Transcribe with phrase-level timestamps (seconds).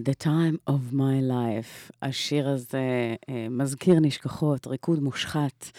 [0.00, 1.90] Had the time of my life.
[2.02, 5.70] השיר הזה uh, מזכיר נשכחות, ריקוד מושחת.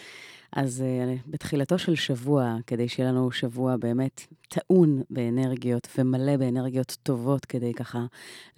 [0.52, 7.44] אז uh, בתחילתו של שבוע, כדי שיהיה לנו שבוע באמת טעון באנרגיות ומלא באנרגיות טובות,
[7.44, 8.06] כדי ככה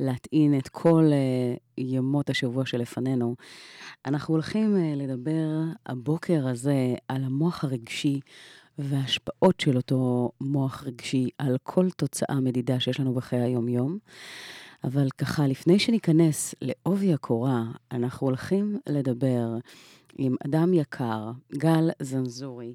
[0.01, 3.37] להטעין את כל uh, ימות השבוע שלפנינו,
[4.07, 5.49] אנחנו הולכים לדבר
[5.87, 8.21] הבוקר הזה על המוח הרגשי
[8.79, 13.99] וההשפעות של אותו מוח רגשי על כל תוצאה מדידה שיש לנו בחיי היום-יום.
[14.85, 17.63] אבל ככה, לפני שניכנס לעובי הקורה,
[17.93, 19.45] אנחנו הולכים לדבר
[20.19, 22.75] עם אדם יקר, גל זנזורי,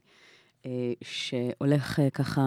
[0.65, 0.71] אה,
[1.03, 2.41] שהולך אה, ככה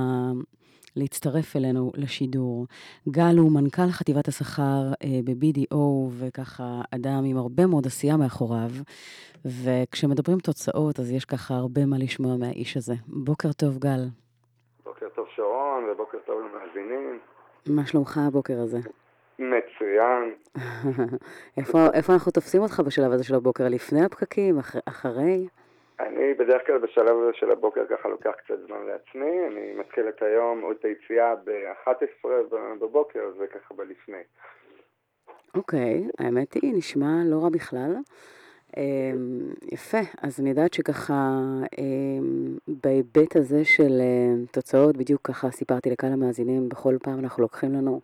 [0.96, 2.66] להצטרף אלינו לשידור.
[3.08, 5.78] גל הוא מנכ"ל חטיבת השכר אה, ב-BDO,
[6.18, 8.70] וככה אדם עם הרבה מאוד עשייה מאחוריו,
[9.44, 12.94] וכשמדברים תוצאות, אז יש ככה הרבה מה לשמוע מהאיש הזה.
[13.06, 14.00] בוקר טוב, גל.
[14.84, 17.18] בוקר טוב, שרון, ובוקר טוב למאזינים.
[17.66, 18.78] מה שלומך הבוקר הזה?
[19.50, 20.34] מצוין.
[21.58, 23.68] איפה, איפה אנחנו תופסים אותך בשלב הזה של הבוקר?
[23.68, 24.58] לפני הפקקים?
[24.58, 25.46] אח, אחרי?
[26.00, 29.46] אני בדרך כלל בשלב הזה של הבוקר ככה לוקח קצת זמן לעצמי.
[29.46, 32.28] אני מתחיל את היום או את היציאה ב-11
[32.80, 34.22] בבוקר, זה ככה בלפני.
[35.54, 37.94] אוקיי, okay, האמת היא, נשמע לא רע בכלל.
[38.76, 41.40] אמ, יפה, אז אני יודעת שככה
[41.78, 47.72] אמ, בהיבט הזה של אה, תוצאות, בדיוק ככה סיפרתי לקהל המאזינים, בכל פעם אנחנו לוקחים
[47.72, 48.00] לנו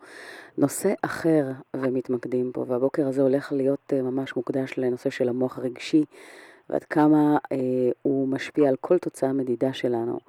[0.57, 6.05] נושא אחר ומתמקדים פה, והבוקר הזה הולך להיות אה, ממש מוקדש לנושא של המוח הרגשי,
[6.69, 7.57] ועד כמה אה,
[8.01, 10.19] הוא משפיע על כל תוצאה מדידה שלנו.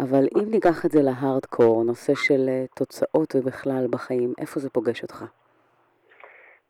[0.00, 5.02] אבל אם ניקח את זה להארדקור, נושא של אה, תוצאות ובכלל בחיים, איפה זה פוגש
[5.02, 5.24] אותך?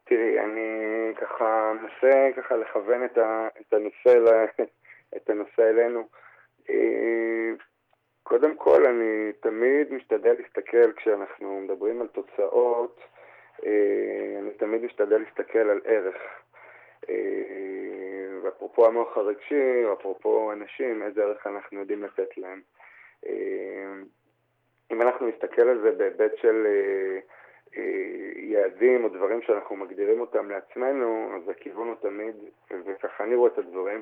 [0.04, 0.59] תראי, אני
[1.40, 4.44] ככה מנסה ככה לכוון את, ה, את, הנושא,
[5.16, 6.08] את הנושא אלינו.
[6.70, 7.50] אה,
[8.22, 13.00] קודם כל, אני תמיד משתדל להסתכל, כשאנחנו מדברים על תוצאות,
[13.66, 16.22] אה, אני תמיד משתדל להסתכל על ערך.
[17.08, 17.14] אה,
[18.42, 22.60] ואפרופו המוח הרגשי, או אפרופו אנשים, איזה ערך אנחנו יודעים לתת להם.
[24.90, 26.66] אם אנחנו נסתכל על זה בהיבט של
[28.36, 32.34] יעדים או דברים שאנחנו מגדירים אותם לעצמנו, אז הכיוון הוא תמיד,
[32.70, 34.00] וככה אני רואה את הדברים,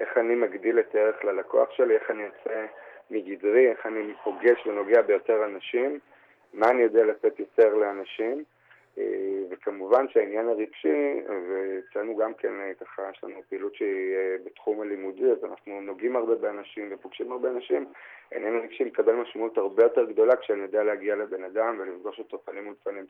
[0.00, 2.66] איך אני מגדיל את הערך ללקוח שלי, איך אני יוצא
[3.10, 5.98] מגדרי, איך אני פוגש ונוגע ביותר אנשים,
[6.54, 8.59] מה אני יודע לתת יותר לאנשים, אה,
[9.50, 15.30] וכמובן שהעניין הרגשי, ואצלנו גם כן אה, ככה יש לנו פעילות שהיא אה, בתחום הלימודי,
[15.30, 17.86] אז אנחנו נוגעים הרבה באנשים ופוגשים הרבה אנשים,
[18.32, 22.64] העניין הרגשי מקבל משמעות הרבה יותר גדולה כשאני יודע להגיע לבן אדם ולפגוש אותו פנים
[22.64, 23.06] מול פנים.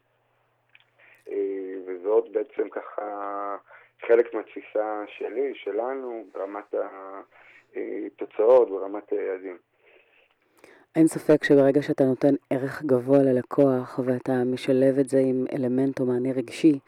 [1.87, 3.57] וזאת בעצם ככה
[4.07, 6.75] חלק מהתפיסה שלי, שלנו, ברמת
[7.75, 9.57] התוצאות, ברמת היעדים.
[10.97, 16.07] אין ספק שברגע שאתה נותן ערך גבוה ללקוח ואתה משלב את זה עם אלמנט או
[16.07, 16.79] מענה רגשי,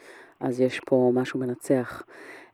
[0.41, 2.03] אז יש פה משהו מנצח.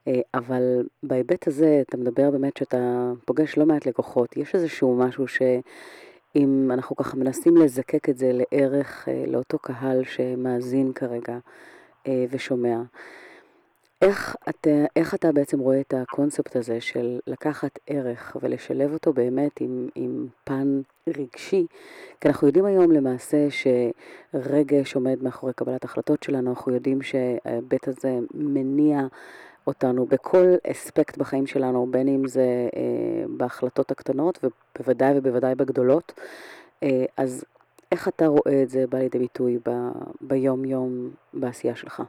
[0.08, 5.24] אה, אבל בהיבט הזה, אתה מדבר באמת שאתה פוגש לא מעט לקוחות, יש איזשהו משהו
[5.28, 11.38] שאם אנחנו ככה מנסים לזקק את זה לערך אה, לאותו קהל שמאזין כרגע
[12.06, 12.82] אה, ושומע,
[14.02, 19.60] איך אתה, איך אתה בעצם רואה את הקונספט הזה של לקחת ערך ולשלב אותו באמת
[19.60, 21.66] עם, עם פן רגשי?
[22.20, 28.18] כי אנחנו יודעים היום למעשה שרגש עומד מאחורי קבלת החלטות שלנו, אנחנו יודעים שההיבט הזה
[28.34, 29.00] מניע
[29.66, 36.12] אותנו בכל אספקט בחיים שלנו, בין אם זה אה, בהחלטות הקטנות ובוודאי ובוודאי בגדולות.
[36.82, 37.44] אה, אז
[37.92, 39.70] איך אתה רואה את זה בא לידי ביטוי ב,
[40.20, 42.02] ביום-יום בעשייה שלך?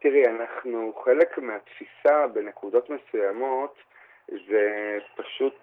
[0.00, 3.74] תראי, אנחנו, חלק מהתפיסה בנקודות מסוימות
[4.28, 5.58] זה פשוט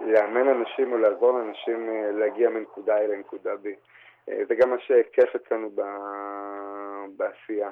[0.00, 3.68] לאמן אנשים או לעזור לאנשים אה, להגיע מנקודה A לנקודה B.
[4.28, 5.70] אה, זה גם מה שכיף אצלנו
[7.16, 7.70] בעשייה.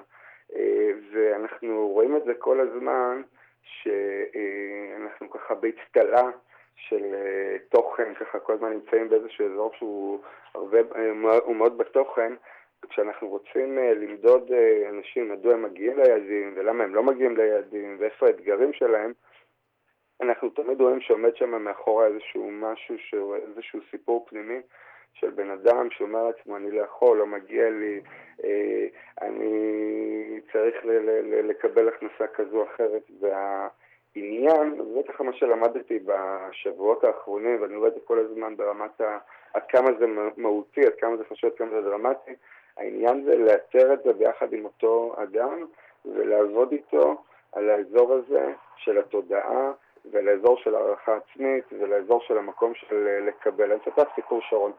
[0.56, 3.22] אה, ואנחנו רואים את זה כל הזמן,
[3.62, 6.30] שאנחנו ככה באצטלה
[6.76, 7.14] של
[7.68, 10.20] תוכן, ככה כל הזמן נמצאים באיזשהו אזור שהוא
[10.54, 10.78] הרבה,
[11.44, 12.32] הוא מאוד בתוכן,
[12.90, 17.96] כשאנחנו רוצים uh, למדוד uh, אנשים מדוע הם מגיעים ליעדים ולמה הם לא מגיעים ליעדים
[18.00, 19.12] ואיפה האתגרים שלהם,
[20.22, 24.60] אנחנו תמיד רואים שעומד שם מאחורה איזשהו משהו, שהוא, איזשהו סיפור פנימי
[25.12, 28.00] של בן אדם שאומר לעצמו אני לא יכול, לא מגיע לי,
[28.44, 28.86] אה,
[29.22, 33.02] אני צריך ל- ל- ל- לקבל הכנסה כזו או אחרת.
[33.20, 39.18] והעניין, זה ככה מה שלמדתי בשבועות האחרונים, ואני רואה את זה כל הזמן ברמת ה...
[39.54, 42.34] עד כמה זה מהותי, עד כמה זה חשוב, עד כמה זה דרמטי,
[42.76, 45.66] העניין זה לאתר את זה ביחד עם אותו אדם
[46.04, 47.22] ולעבוד איתו
[47.52, 49.72] על האזור הזה של התודעה
[50.10, 53.72] ולאזור של הערכה עצמית ולאזור של המקום של לקבל.
[53.72, 54.72] אני אספר סיפור שרון.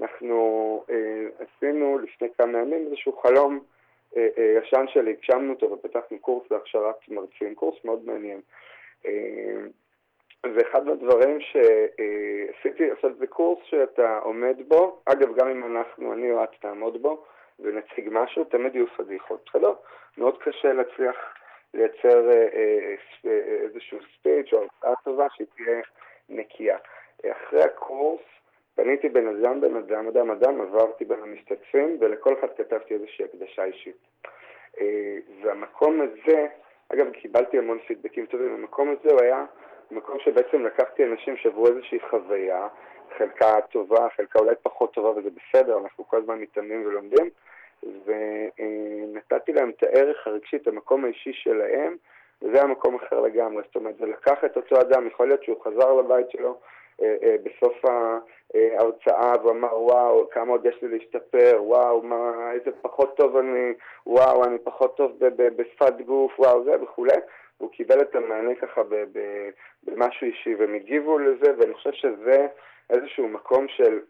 [0.00, 3.60] אנחנו אה, עשינו לפני כמה ימים איזשהו חלום
[4.16, 8.40] אה, אה, ישן שלי, הגשמנו אותו ופתחנו קורס להכשרת מרצים, קורס מאוד מעניין.
[9.06, 9.56] אה,
[10.54, 16.44] ואחד מהדברים שעשיתי, עכשיו זה קורס שאתה עומד בו, אגב גם אם אנחנו, אני או
[16.44, 17.24] את תעמוד בו
[17.60, 19.72] ונציג משהו, תמיד יהיו פדיחות, בסדר?
[20.18, 21.16] מאוד קשה להצליח
[21.74, 22.94] לייצר אה, אה,
[23.26, 25.80] אה, איזשהו ספיץ' או הרצאה טובה שהיא תהיה
[26.28, 26.78] נקייה.
[27.30, 28.20] אחרי הקורס
[28.74, 33.64] פניתי בן אדם בן אדם, אדם אדם, עברתי בין המשתתפים ולכל אחד כתבתי איזושהי הקדשה
[33.64, 33.96] אישית.
[35.42, 36.46] והמקום הזה,
[36.88, 39.44] אגב קיבלתי המון פידבקים טובים, המקום הזה הוא היה
[39.90, 42.68] מקום שבעצם לקחתי אנשים שעברו איזושהי חוויה,
[43.18, 47.30] חלקה טובה, חלקה אולי פחות טובה וזה בסדר, אנחנו כל הזמן מתאמנים ולומדים,
[47.82, 51.96] ונתתי להם את הערך הרגשי, את המקום האישי שלהם,
[52.42, 53.62] וזה היה מקום אחר לגמרי.
[53.66, 56.58] זאת אומרת, זה לקח את אותו אדם, יכול להיות שהוא חזר לבית שלו
[57.02, 57.84] אה, אה, בסוף
[58.54, 63.72] ההרצאה ואמר, וואו, כמה עוד יש לי להשתפר, וואו, מה, איזה פחות טוב אני,
[64.06, 67.16] וואו, אני פחות טוב בשפת גוף, וואו, זה וכולי.
[67.58, 68.82] הוא קיבל את המענה ככה
[69.84, 72.46] במשהו אישי, והם הגיבו לזה, ואני חושב שזה
[72.90, 74.00] איזשהו מקום של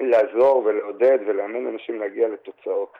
[0.00, 2.92] לעזור ולעודד ולאמן אנשים להגיע לתוצאות.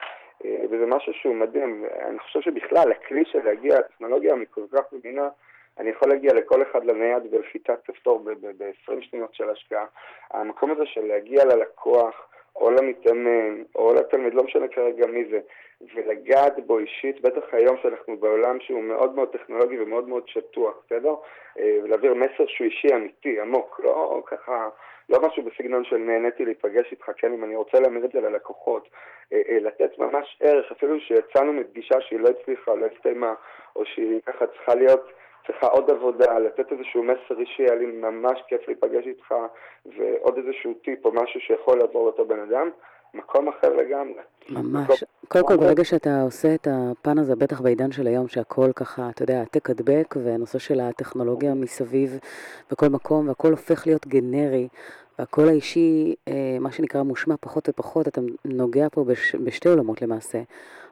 [0.45, 1.85] אה, וזה משהו שהוא מדהים.
[2.09, 5.29] אני חושב שבכלל, הכלי של להגיע, הטכנולוגיה מכל כך מבינה,
[5.79, 9.87] אני יכול להגיע לכל אחד לנייד בלחיצת כפתור ב-20 שניות של השקעה.
[10.31, 15.41] המקום הזה של להגיע ללקוח, או למתאמן, או לתלמיד, לא משנה כרגע מי זה,
[15.95, 21.15] ולגעת בו אישית, בטח היום שאנחנו בעולם שהוא מאוד מאוד טכנולוגי ומאוד מאוד שטוח, בסדר?
[21.59, 24.69] אה, ולהעביר מסר שהוא אישי, אמיתי, עמוק, לא ככה,
[25.09, 28.89] לא משהו בסגנון של נהניתי להיפגש איתך, כן, אם אני רוצה להמיר את זה ללקוחות,
[29.33, 33.35] אה, אה, לתת ממש ערך, אפילו שיצאנו מפגישה שהיא לא הצליחה, לא הסתיימה,
[33.77, 35.11] או שהיא ככה צריכה להיות...
[35.47, 39.35] צריכה עוד עבודה, לתת איזשהו מסר אישי, היה לי ממש כיף להיפגש איתך,
[39.87, 42.71] ועוד איזשהו טיפ או משהו שיכול לעזור לאותו בן אדם,
[43.15, 44.21] מקום אחר לגמרי.
[44.51, 44.85] ממש.
[44.85, 44.97] מקום...
[45.29, 49.23] קודם כל, ברגע שאתה עושה את הפן הזה, בטח בעידן של היום, שהכל ככה, אתה
[49.23, 52.19] יודע, העתק הדבק, והנושא של הטכנולוגיה מסביב
[52.71, 54.69] בכל מקום, והכל הופך להיות גנרי,
[55.19, 60.43] והכל האישי, אה, מה שנקרא, מושמע פחות ופחות, אתה נוגע פה בש, בשתי עולמות למעשה.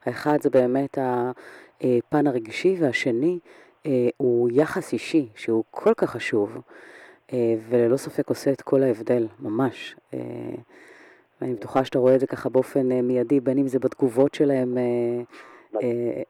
[0.05, 3.39] האחד זה באמת הפן הרגשי, והשני,
[3.87, 6.59] אה, הוא יחס אישי שהוא כל כך חשוב,
[7.33, 9.97] אה, וללא ספק עושה את כל ההבדל, ממש.
[11.43, 14.79] אה, ואני בטוחה שאתה רואה את זה ככה באופן מיידי, בין אם זה בתגובות שלהם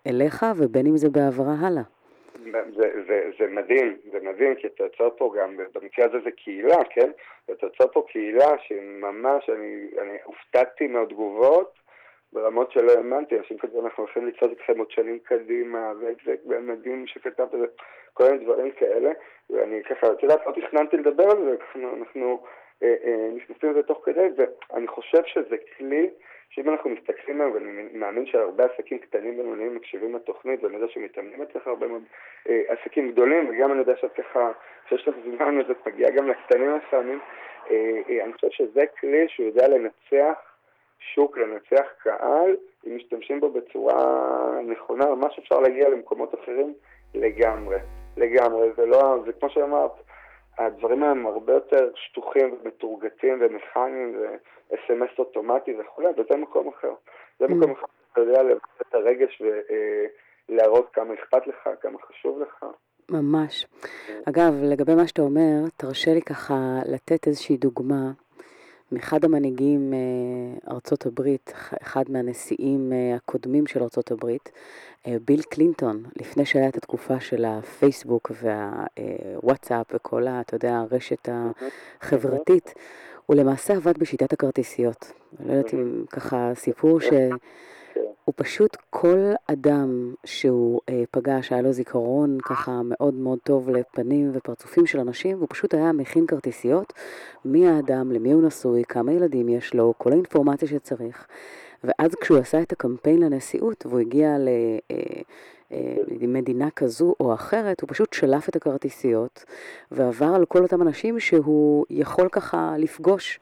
[0.07, 1.83] אליך ובין אם זה בהעברה הלאה.
[2.53, 6.85] זה, זה, זה מדהים, זה מדהים, כי אתה יוצר פה גם, במקרה הזה זה קהילה,
[6.91, 7.11] כן?
[7.45, 11.73] אתה יוצר פה קהילה שממש, אני, אני הופתעתי מהתגובות,
[12.33, 17.51] ברמות שלא האמנתי, אנשים כזה, אנחנו הולכים לצעוד איתכם עוד שנים קדימה, וזה מדהים שכתבת,
[18.15, 19.11] כל מיני דברים כאלה,
[19.51, 22.62] ואני ככה, את יודעת, לא תכננתי לדבר על זה, אנחנו, אנחנו אה, אה,
[23.37, 26.11] נכנסים לזה תוך כדי, ואני חושב שזה כלי
[26.55, 31.43] שאם אנחנו מסתכלים עליו, ואני מאמין שהרבה עסקים קטנים ובינוניים מקשיבים לתוכנית, ואני יודע שמתאמנים
[31.43, 32.03] אצלך הרבה מאוד
[32.49, 34.53] אה, עסקים גדולים, וגם אני יודע שאת ככה,
[34.89, 37.21] שיש לך זמן וזה מגיע גם לקטנים לפעמים,
[37.71, 40.39] אה, אה, אני חושב שזה כלי שהוא יודע לנצח
[40.99, 46.75] שוק לנצח קהל, אם משתמשים בו בצורה נכונה, ממש אפשר להגיע למקומות אחרים
[47.15, 47.77] לגמרי,
[48.17, 48.69] לגמרי.
[48.77, 49.93] זה לא, זה כמו שאמרת,
[50.59, 56.93] הדברים הם הרבה יותר שטוחים ומתורגתים ומכניים ו-SMS אוטומטי וכולי, וזה מקום אחר.
[57.39, 57.75] זה מקום mm.
[57.75, 59.43] אחר, אתה יודע, לבטא את הרגש
[60.49, 62.67] ולהראות כמה אכפת לך, כמה חשוב לך.
[63.11, 63.67] ממש.
[64.07, 64.21] כן.
[64.29, 66.55] אגב, לגבי מה שאתה אומר, תרשה לי ככה
[66.87, 68.11] לתת איזושהי דוגמה
[68.93, 74.53] מאחד המנהיגים אה, ארצות הברית, אחד מהנשיאים אה, הקודמים של ארצות הברית,
[75.07, 81.29] אה, ביל קלינטון, לפני שהיה את התקופה של הפייסבוק והוואטסאפ וכל, אתה יודע, הרשת
[82.03, 82.75] החברתית,
[83.27, 85.13] הוא למעשה עבד בשיטת הכרטיסיות.
[85.41, 87.11] אני לא יודעת אם ככה סיפור ש...
[88.25, 94.31] הוא פשוט כל אדם שהוא אה, פגש, היה לו זיכרון ככה מאוד מאוד טוב לפנים
[94.35, 96.93] ופרצופים של אנשים, והוא פשוט היה מכין כרטיסיות,
[97.45, 101.27] מי האדם, למי הוא נשוי, כמה ילדים יש לו, כל האינפורמציה שצריך.
[101.85, 104.37] ואז כשהוא עשה את הקמפיין לנשיאות והוא הגיע
[106.21, 109.45] למדינה אה, אה, כזו או אחרת, הוא פשוט שלף את הכרטיסיות
[109.91, 113.41] ועבר על כל אותם אנשים שהוא יכול ככה לפגוש.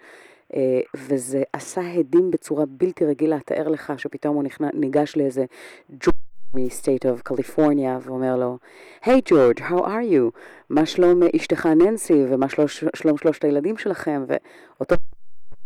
[0.54, 3.38] אה, וזה עשה הדים בצורה בלתי רגילה.
[3.40, 5.45] תאר לך שפתאום הוא ניגש לאיזה
[5.90, 6.14] ג'ורג'
[6.54, 8.59] מ-state of California ואומר לו,
[9.04, 10.38] היי ג'ורג', how are you?
[10.71, 12.47] מה שלום אשתך ננסי ומה
[12.95, 14.25] שלום שלושת הילדים שלכם?
[14.26, 14.95] ואותו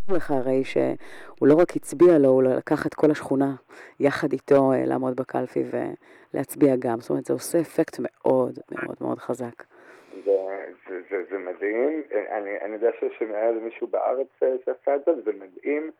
[0.08, 3.54] לך הרי שהוא לא רק הצביע לו, הוא לקח את כל השכונה
[4.00, 5.62] יחד איתו לעמוד בקלפי
[6.34, 7.00] ולהצביע גם.
[7.00, 9.64] זאת אומרת, זה עושה אפקט מאוד מאוד מאוד חזק.
[10.24, 14.26] זה, זה, זה, זה מדהים, אני, אני יודע שהיה איזה מישהו בארץ
[14.64, 15.90] שעשה את זה, וזה מדהים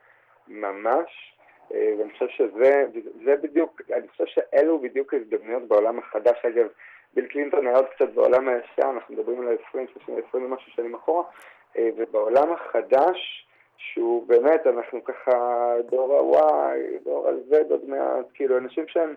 [0.49, 1.37] ממש,
[1.71, 2.87] ואני חושב שזה
[3.25, 6.67] זה בדיוק, אני חושב שאלו בדיוק ההזדמנויות בעולם החדש, אגב,
[7.15, 10.95] ביל קלינטון היה עוד קצת בעולם הישר, אנחנו מדברים על 20, 30, 20 ומשהו שנים
[10.95, 11.25] אחורה,
[11.79, 19.15] ובעולם החדש, שהוא באמת, אנחנו ככה דור ה-Y, דור ה-Z עוד מעט, כאילו אנשים שהם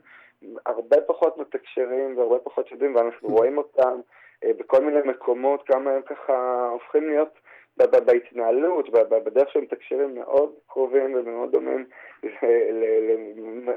[0.65, 3.99] הרבה פחות מתקשרים והרבה פחות יודעים, ואנחנו רואים אותם
[4.45, 7.39] בכל מיני מקומות, כמה הם ככה הופכים להיות
[7.77, 11.85] בהתנהלות, בדרך שהם מתקשרים מאוד קרובים ומאוד דומים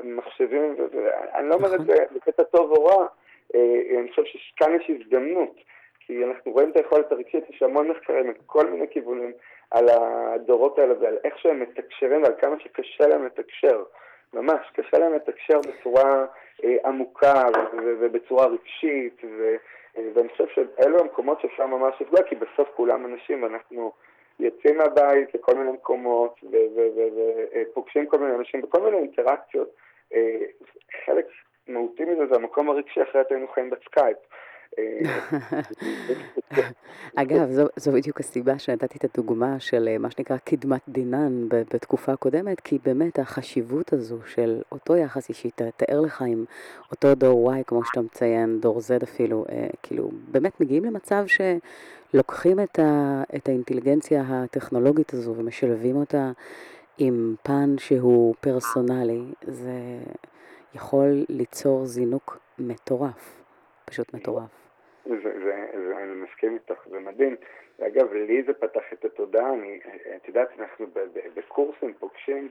[0.02, 3.06] למחשבים, ואני לא אומר את זה בקטע טוב או רע,
[3.98, 5.56] אני חושב שכאן יש הזדמנות,
[6.00, 9.32] כי אנחנו רואים את היכולת הרגשית, יש המון מחקרים מכל מיני כיוונים
[9.70, 13.82] על הדורות האלה ועל איך שהם מתקשרים ועל כמה שקשה להם לתקשר.
[14.34, 16.26] ממש, קשה להם לתקשר בצורה
[16.64, 17.42] אה, עמוקה
[18.00, 19.56] ובצורה רגשית, ו, אה,
[19.96, 23.92] ואני חושב שאלו המקומות שאפשר ממש לפגוע, כי בסוף כולם אנשים, ואנחנו
[24.40, 26.40] יוצאים מהבית לכל מיני מקומות
[27.52, 29.68] ופוגשים כל מיני אנשים בכל מיני אינטראקציות.
[30.14, 30.46] אה,
[31.06, 31.26] חלק
[31.68, 34.16] מהותי מזה זה המקום הרגשי, אחרת היינו חיים בסקייפ.
[37.16, 42.12] אגב, זו, זו בדיוק הסיבה שנתתי את הדוגמה של אה, מה שנקרא קדמת דנא בתקופה
[42.12, 46.44] הקודמת, כי באמת החשיבות הזו של אותו יחס אישי, תאר לך עם
[46.90, 52.60] אותו דור Y, כמו שאתה מציין, דור Z אפילו, אה, כאילו, באמת מגיעים למצב שלוקחים
[52.60, 56.30] את, ה, את האינטליגנציה הטכנולוגית הזו ומשלבים אותה
[56.98, 59.80] עם פן שהוא פרסונלי, זה
[60.74, 63.39] יכול ליצור זינוק מטורף,
[63.90, 64.50] פשוט מטורף.
[65.04, 67.36] זה, זה, זה, אני מסכים איתך, זה מדהים.
[67.80, 69.80] אגב, לי זה פתח את התודעה, אני,
[70.16, 70.86] את יודעת, אנחנו
[71.34, 72.48] בקורסים פוגשים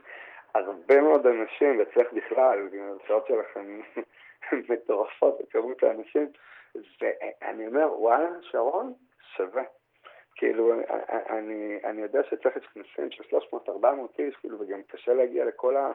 [0.56, 3.82] הרבה מאוד אנשים, ואצלך בכלל, ההרצאות שלכם
[4.70, 6.28] מטורפות בכמות האנשים,
[7.02, 8.94] ואני אומר, וואלה, שרון,
[9.36, 9.64] שווה.
[10.36, 10.74] כאילו,
[11.30, 13.70] אני, אני יודע שצריך כנסים של 300-400
[14.20, 15.92] איש, כאילו, וגם קשה להגיע לכל ה...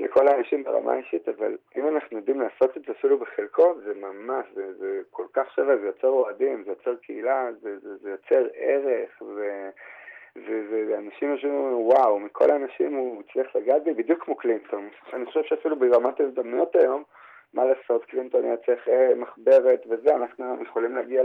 [0.00, 4.46] לכל האנשים ברמה האישית, אבל אם אנחנו יודעים לעשות את זה אפילו בחלקו, זה ממש,
[4.54, 8.48] זה, זה כל כך שווה, זה יוצר אוהדים, זה יוצר קהילה, זה, זה, זה יוצר
[8.54, 9.68] ערך, ו...
[10.46, 14.88] ואנשים יושבים ואומרים, וואו, מכל האנשים הוא הצליח לגעת בי בדיוק כמו קלינטון.
[15.12, 17.02] אני חושב שאפילו ברמת ההזדמנויות היום,
[17.54, 21.22] מה לעשות, קלינטון היה צריך אה, מחברת וזה, אנחנו יכולים להגיע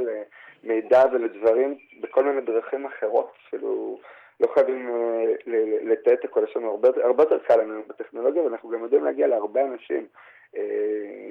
[0.64, 4.00] למידע ולדברים בכל מיני דרכים אחרות, אפילו
[4.40, 5.34] לא חייבים אה,
[5.82, 9.28] לתת את הכל, יש לנו הרבה, הרבה יותר קל לנו בטכנולוגיה, ואנחנו גם יודעים להגיע
[9.28, 10.08] להרבה אנשים,
[10.56, 10.62] אה,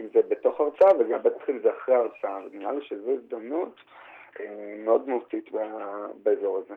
[0.00, 3.80] אם זה בתוך הרצאה וגם בטח אם זה אחרי הרצאה, נראה לי שזו הזדמנות
[4.40, 5.50] אה, מאוד מהותית
[6.22, 6.74] באזור הזה.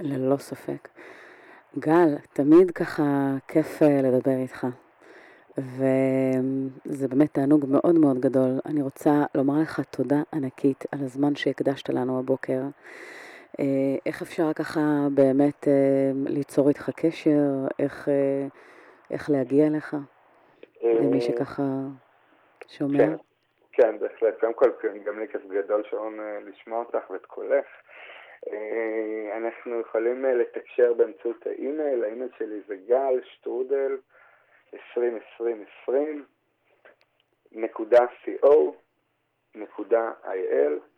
[0.00, 0.88] ללא ספק.
[1.78, 3.02] גל, תמיד ככה
[3.48, 4.66] כיף לדבר איתך.
[5.58, 8.50] וזה באמת תענוג מאוד מאוד גדול.
[8.66, 12.60] אני רוצה לומר לך תודה ענקית על הזמן שהקדשת לנו הבוקר.
[13.60, 14.80] אה, איך אפשר ככה
[15.14, 17.66] באמת אה, ליצור איתך קשר?
[17.78, 18.46] איך, אה,
[19.10, 19.96] איך להגיע אליך?
[20.82, 21.62] למי שככה
[22.68, 22.98] שומע?
[22.98, 23.16] כן,
[23.72, 24.40] כן, בהחלט.
[24.40, 24.70] קודם כל,
[25.04, 27.66] גם לי כיף גדול שרון לשמוע אותך ואת קולך.
[29.36, 33.96] אנחנו יכולים לתקשר באמצעות האימייל, האימייל שלי זה גל שטרודל
[34.74, 36.24] 2020
[37.52, 38.72] נקודה co
[39.54, 40.95] נקודה il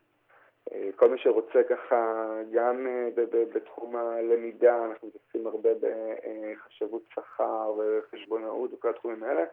[0.96, 3.08] כל מי שרוצה ככה, גם אה,
[3.52, 9.44] בתחום הלמידה, אנחנו מתעסקים הרבה בחשבות שכר וחשבונאות וכל התחומים האלה,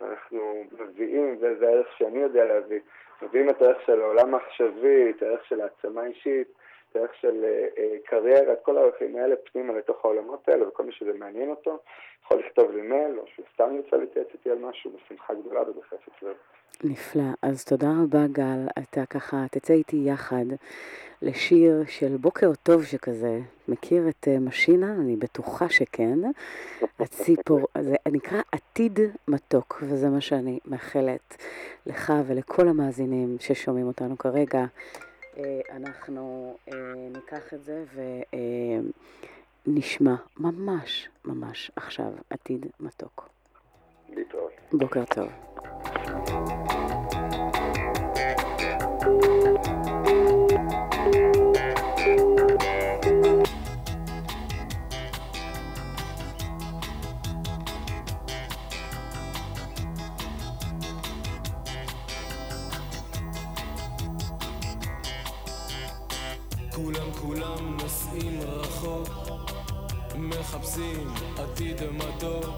[0.00, 2.80] אנחנו מביאים, וזה הערך שאני יודע להביא,
[3.22, 6.48] מביאים את הערך של העולם העכשווי, את הערך של העצמה אישית,
[6.90, 10.92] את הערך של אה, קריירה, את כל הערכים האלה פנימה לתוך העולמות האלה, וכל מי
[10.92, 11.78] שזה מעניין אותו,
[12.24, 16.22] יכול לכתוב לי מייל, או שהוא סתם ירצה להתייעץ איתי על משהו, בשמחה גדולה ובחפץ
[16.22, 16.36] לב.
[16.84, 17.22] נפלא.
[17.42, 18.66] אז תודה רבה, גל.
[18.78, 20.44] אתה ככה, תצא איתי יחד
[21.22, 23.40] לשיר של בוקר טוב שכזה.
[23.68, 24.92] מכיר את uh, משינה?
[24.92, 26.18] אני בטוחה שכן.
[27.00, 28.98] הציפור, זה נקרא עתיד
[29.28, 31.36] מתוק, וזה מה שאני מאחלת
[31.86, 34.64] לך ולכל המאזינים ששומעים אותנו כרגע.
[35.34, 35.38] Uh,
[35.70, 36.72] אנחנו uh,
[37.12, 37.84] ניקח את זה
[39.66, 43.28] ונשמע ממש ממש עכשיו עתיד מתוק.
[44.08, 44.52] להתראות.
[44.72, 45.49] בוקר טוב.
[71.42, 72.54] עתיד מתוק,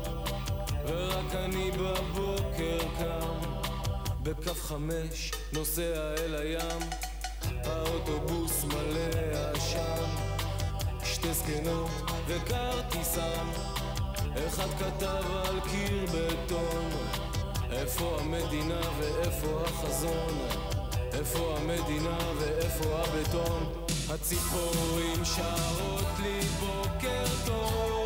[0.87, 3.51] ורק אני בבוקר קם,
[4.23, 6.81] בכף חמש נוסע אל הים,
[7.65, 10.05] האוטובוס מלא עשן,
[11.05, 11.91] שתי זקנות
[12.27, 13.47] וכרטיסן,
[14.47, 16.91] אחד כתב על קיר בטון,
[17.73, 20.39] איפה המדינה ואיפה החזון,
[21.12, 23.73] איפה המדינה ואיפה הבטון?
[24.09, 28.02] הציפורים שרות לי בוקר טוב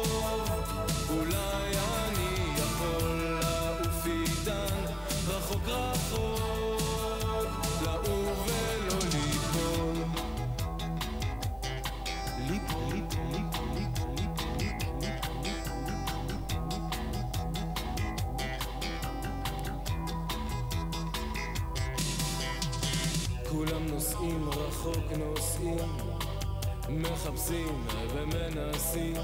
[27.47, 29.17] מחפשים ומנסים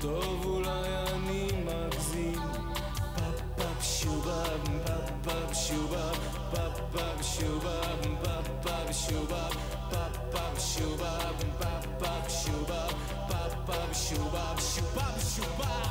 [0.00, 2.40] טוב אולי אני מגזים.
[3.16, 6.14] פאפ פאפ שובב פאפ פאפ שובב.
[6.50, 9.52] פאפ פאפ שובב פאפ פאפ שובב.
[9.90, 12.92] פאפ פאפ שובב פאפ פאפ שובב.
[13.28, 15.90] פאפ פאפ שובב שובב שובב.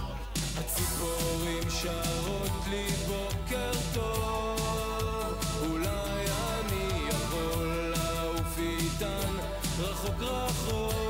[0.58, 5.36] הציפורים שרות לי בוקר טוב.
[5.70, 6.26] אולי
[6.60, 9.36] אני יכול לעוף איתן.
[9.80, 11.05] רחוק רחוק,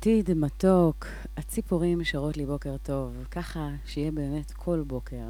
[0.00, 1.06] עתיד מתוק,
[1.36, 5.24] הציפורים שרות לי בוקר טוב, ככה שיהיה באמת כל בוקר.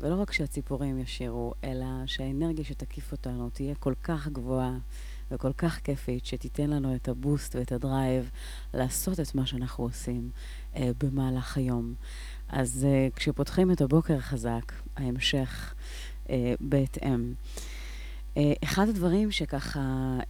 [0.00, 4.78] ולא רק שהציפורים ישירו, אלא שהאנרגיה שתקיף אותנו תהיה כל כך גבוהה
[5.30, 8.30] וכל כך כיפית, שתיתן לנו את הבוסט ואת הדרייב
[8.74, 10.30] לעשות את מה שאנחנו עושים
[10.76, 11.94] אה, במהלך היום.
[12.48, 15.74] אז אה, כשפותחים את הבוקר חזק, ההמשך
[16.30, 17.34] אה, בהתאם.
[17.34, 17.69] אה,
[18.64, 19.80] אחד הדברים שככה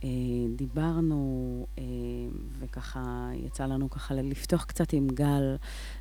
[0.04, 0.08] אה,
[0.56, 1.84] דיברנו אה,
[2.58, 5.56] וככה יצא לנו ככה לפתוח קצת עם גל,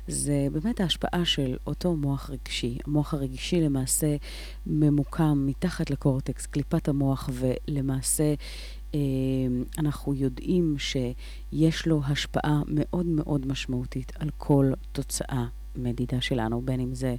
[0.08, 2.78] זה באמת ההשפעה של אותו מוח רגשי.
[2.86, 4.16] המוח הרגשי למעשה
[4.66, 8.34] ממוקם מתחת לקורטקס, קליפת המוח, ולמעשה
[9.78, 16.94] אנחנו יודעים שיש לו השפעה מאוד מאוד משמעותית על כל תוצאה מדידה שלנו, בין אם
[16.94, 17.16] זה אה,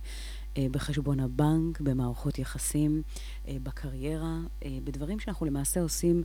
[0.60, 3.02] בחשבון הבנק, במערכות יחסים,
[3.48, 6.24] אה, בקריירה, אה, בדברים שאנחנו למעשה עושים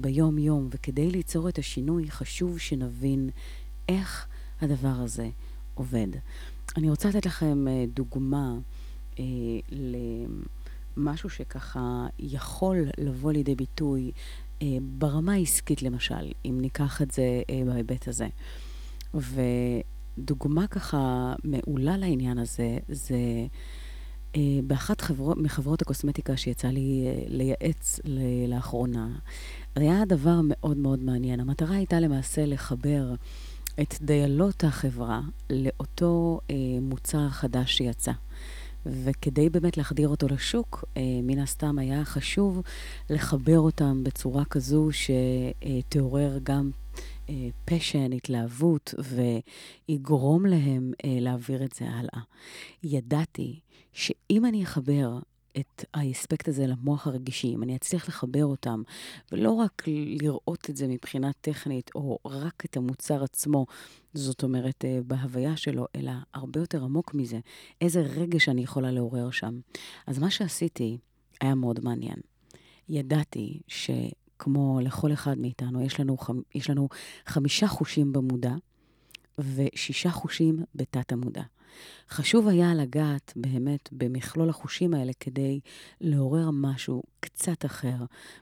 [0.00, 0.68] ביום-יום.
[0.70, 3.30] וכדי ליצור את השינוי, חשוב שנבין
[3.88, 4.26] איך
[4.60, 5.28] הדבר הזה
[5.74, 6.06] עובד.
[6.76, 8.52] אני רוצה לתת לכם דוגמה
[10.96, 14.10] למשהו שככה יכול לבוא לידי ביטוי
[14.82, 18.28] ברמה העסקית למשל, אם ניקח את זה בהיבט הזה.
[19.14, 19.40] ו...
[20.24, 23.16] דוגמה ככה מעולה לעניין הזה, זה
[24.36, 29.08] אה, באחת חברו, מחברות הקוסמטיקה שיצא לי אה, לייעץ ל- לאחרונה.
[29.76, 31.40] היה דבר מאוד מאוד מעניין.
[31.40, 33.14] המטרה הייתה למעשה לחבר
[33.80, 38.12] את דיילות החברה לאותו אה, מוצר חדש שיצא.
[38.86, 42.62] וכדי באמת להחדיר אותו לשוק, אה, מן הסתם היה חשוב
[43.10, 46.70] לחבר אותם בצורה כזו שתעורר גם
[47.64, 48.94] פשן, התלהבות,
[49.88, 52.20] ויגרום להם אה, להעביר את זה הלאה.
[52.82, 53.60] ידעתי
[53.92, 55.18] שאם אני אחבר
[55.58, 58.82] את האספקט הזה למוח הרגישי, אם אני אצליח לחבר אותם,
[59.32, 59.82] ולא רק
[60.22, 63.66] לראות את זה מבחינה טכנית, או רק את המוצר עצמו,
[64.14, 67.38] זאת אומרת, אה, בהוויה שלו, אלא הרבה יותר עמוק מזה,
[67.80, 69.60] איזה רגש אני יכולה לעורר שם.
[70.06, 70.98] אז מה שעשיתי
[71.40, 72.18] היה מאוד מעניין.
[72.88, 73.60] ידעתי
[74.38, 76.16] שכמו לכל אחד מאיתנו, יש לנו,
[76.54, 76.88] יש לנו
[77.26, 78.54] חמישה חושים במודע
[79.38, 81.42] ושישה חושים בתת המודע.
[82.10, 85.60] חשוב היה לגעת באמת במכלול החושים האלה כדי
[86.00, 87.96] לעורר משהו קצת אחר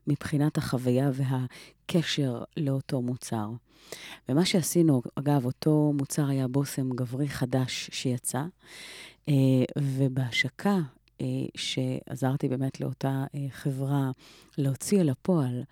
[0.07, 3.49] מבחינת החוויה והקשר לאותו מוצר.
[4.29, 8.45] ומה שעשינו, אגב, אותו מוצר היה בושם גברי חדש שיצא,
[9.29, 9.35] אה,
[9.79, 10.79] ובהשקה
[11.57, 14.11] שעזרתי באמת לאותה אה, חברה
[14.59, 15.63] להוציא אל הפועל,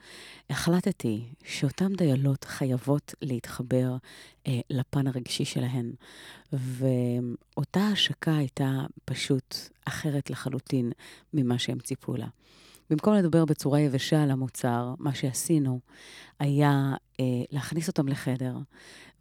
[0.50, 3.96] החלטתי שאותן דיילות חייבות להתחבר
[4.46, 5.92] אה, לפן הרגשי שלהן.
[6.52, 10.92] ואותה השקה הייתה פשוט אחרת לחלוטין
[11.34, 12.28] ממה שהם ציפו לה.
[12.90, 15.80] במקום לדבר בצורה יבשה על המוצר, מה שעשינו
[16.38, 18.56] היה אה, להכניס אותם לחדר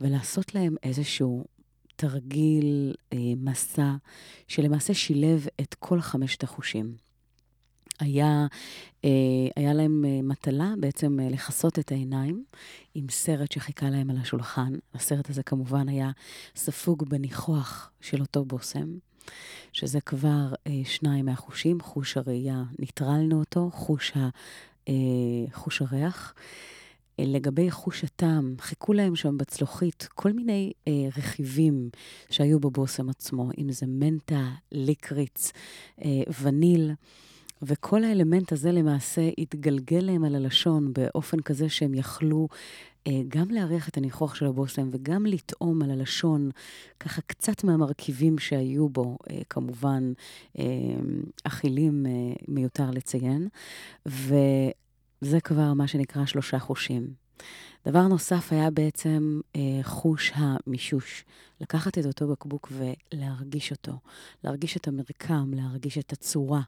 [0.01, 1.45] ולעשות להם איזשהו
[1.95, 3.91] תרגיל, אה, מסע,
[4.47, 6.95] שלמעשה שילב את כל חמשת החושים.
[7.99, 8.47] היה,
[9.05, 9.09] אה,
[9.55, 12.43] היה להם אה, מטלה בעצם אה, לכסות את העיניים
[12.95, 14.73] עם סרט שחיכה להם על השולחן.
[14.93, 16.11] הסרט הזה כמובן היה
[16.55, 18.97] ספוג בניחוח של אותו בושם,
[19.71, 24.29] שזה כבר אה, שניים מהחושים, חוש הראייה, ניטרלנו אותו, חוש, ה,
[24.89, 24.93] אה,
[25.53, 26.33] חוש הריח.
[27.19, 31.89] אה, לגבי חוש הטעם, חיכו להם שם בצלוחית כל מיני אה, רכיבים
[32.29, 35.51] שהיו בבושם עצמו, אם זה מנטה, ליקריץ,
[36.05, 36.09] אה,
[36.41, 36.91] וניל.
[37.65, 42.47] וכל האלמנט הזה למעשה התגלגל להם על הלשון באופן כזה שהם יכלו
[43.07, 46.49] אה, גם להריח את הניחוח של הבושם וגם לטעום על הלשון
[46.99, 50.13] ככה קצת מהמרכיבים שהיו בו, אה, כמובן
[50.59, 50.65] אה,
[51.43, 52.11] אכילים אה,
[52.47, 53.47] מיותר לציין.
[54.07, 54.35] ו...
[55.23, 57.13] זה כבר מה שנקרא שלושה חושים.
[57.87, 61.25] דבר נוסף היה בעצם אה, חוש המישוש.
[61.61, 63.91] לקחת את אותו בקבוק ולהרגיש אותו.
[64.43, 66.61] להרגיש את המרקם, להרגיש את הצורה,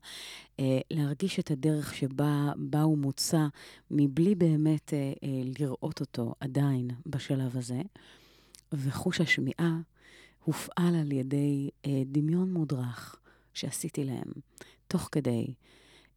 [0.60, 3.48] אה, להרגיש את הדרך שבה, בה הוא מוצע,
[3.92, 7.82] מבלי באמת אה, אה, לראות אותו עדיין בשלב הזה.
[8.74, 9.80] וחוש השמיעה
[10.44, 13.16] הופעל על ידי אה, דמיון מודרך
[13.54, 14.32] שעשיתי להם,
[14.88, 15.54] תוך כדי.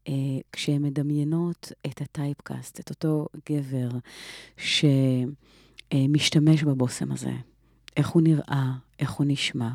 [0.09, 0.15] אה,
[0.53, 3.89] כשהן מדמיינות את הטייפקאסט, את אותו גבר
[5.93, 7.33] שמשתמש בבושם הזה,
[7.97, 9.71] איך הוא נראה, איך הוא נשמע,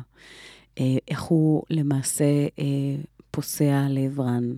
[0.80, 2.24] אה, איך הוא למעשה
[2.58, 2.96] אה,
[3.30, 4.52] פוסע לעברן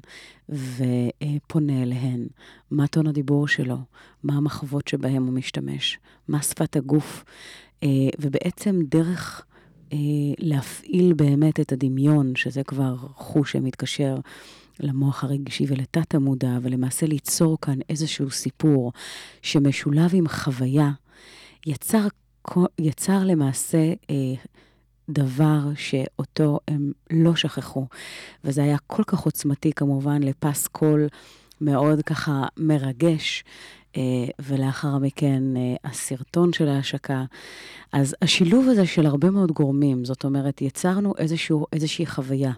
[0.48, 2.26] ופונה אליהן,
[2.70, 3.78] מה טון הדיבור שלו,
[4.22, 7.24] מה המחוות שבהם הוא משתמש, מה שפת הגוף,
[8.20, 9.46] ובעצם דרך
[10.38, 14.16] להפעיל באמת את הדמיון, שזה כבר חוש שמתקשר
[14.80, 18.92] למוח הרגשי ולתת המודע, ולמעשה ליצור כאן איזשהו סיפור
[19.42, 20.90] שמשולב עם חוויה,
[21.66, 22.06] יצר,
[22.78, 24.14] יצר למעשה אה,
[25.08, 27.86] דבר שאותו הם לא שכחו.
[28.44, 31.08] וזה היה כל כך עוצמתי כמובן לפס קול
[31.60, 33.44] מאוד ככה מרגש.
[33.96, 34.02] אה,
[34.38, 37.24] ולאחר מכן אה, הסרטון של ההשקה.
[37.92, 42.52] אז השילוב הזה של הרבה מאוד גורמים, זאת אומרת, יצרנו איזשהו, איזושהי חוויה.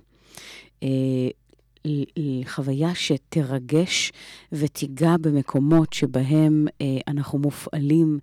[2.18, 4.12] אה, חוויה שתרגש
[4.52, 8.18] ותיגע במקומות שבהם אה, אנחנו מופעלים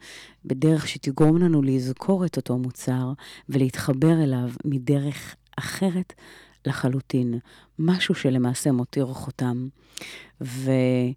[0.45, 3.13] בדרך שתגרום לנו לזכור את אותו מוצר
[3.49, 6.13] ולהתחבר אליו מדרך אחרת
[6.65, 7.39] לחלוטין.
[7.79, 9.67] משהו שלמעשה מותיר חותם.
[10.41, 11.13] ואני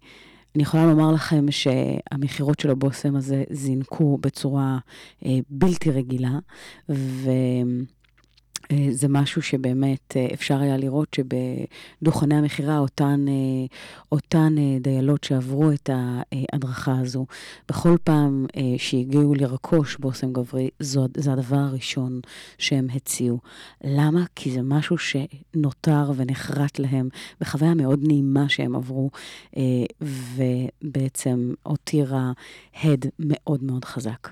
[0.55, 4.77] יכולה לומר לכם שהמכירות של הבושם הזה זינקו בצורה
[5.25, 6.39] אה, בלתי רגילה,
[6.89, 7.29] ו...
[8.71, 13.65] אה, זה משהו שבאמת אה, אפשר היה לראות שבדוכני המכירה, אותן, אה,
[14.11, 17.25] אותן דיילות שעברו את ההדרכה הזו,
[17.69, 18.45] בכל פעם
[18.77, 22.19] שהגיעו לרכוש בושם גברי, זו, זה הדבר הראשון
[22.57, 23.39] שהם הציעו.
[23.83, 24.25] למה?
[24.35, 27.09] כי זה משהו שנותר ונחרט להם
[27.41, 29.09] בחוויה מאוד נעימה שהם עברו,
[30.01, 32.31] ובעצם הותירה
[32.83, 34.29] הד מאוד מאוד חזק.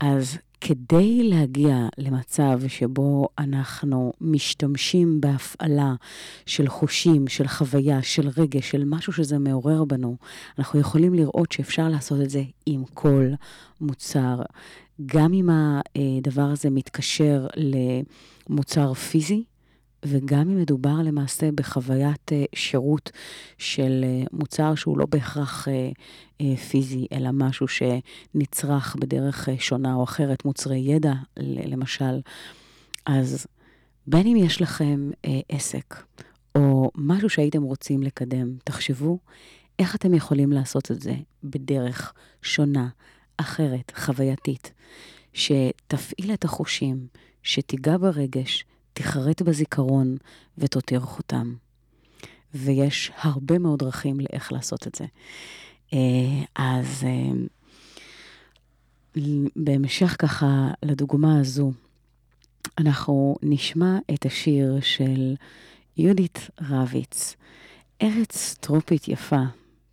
[0.00, 5.94] אז כדי להגיע למצב שבו אנחנו משתמשים בהפעלה
[6.46, 10.16] של חושים, של חוויה, של רגש, של משהו שזה מעורר בנו,
[10.58, 13.24] אנחנו יכולים לראות שאפשר לעשות את זה עם כל
[13.80, 14.42] מוצר.
[15.06, 17.46] גם אם הדבר הזה מתקשר
[18.48, 19.44] למוצר פיזי,
[20.04, 23.10] וגם אם מדובר למעשה בחוויית uh, שירות
[23.58, 30.44] של uh, מוצר שהוא לא בהכרח uh, פיזי, אלא משהו שנצרך בדרך שונה או אחרת,
[30.44, 32.20] מוצרי ידע למשל,
[33.06, 33.46] אז
[34.06, 35.10] בין אם יש לכם
[35.48, 35.94] עסק,
[36.54, 39.18] או משהו שהייתם רוצים לקדם, תחשבו
[39.78, 42.88] איך אתם יכולים לעשות את זה בדרך שונה,
[43.36, 44.72] אחרת, חווייתית,
[45.32, 47.06] שתפעיל את החושים,
[47.42, 48.64] שתיגע ברגש,
[48.98, 50.16] תחרט בזיכרון
[50.58, 51.54] ותותיר חותם.
[52.54, 55.04] ויש הרבה מאוד דרכים לאיך לעשות את זה.
[55.92, 57.30] אה, אז אה,
[59.56, 61.72] בהמשך ככה לדוגמה הזו,
[62.78, 65.34] אנחנו נשמע את השיר של
[65.96, 67.36] יהודית רביץ,
[68.02, 69.42] ארץ טרופית יפה.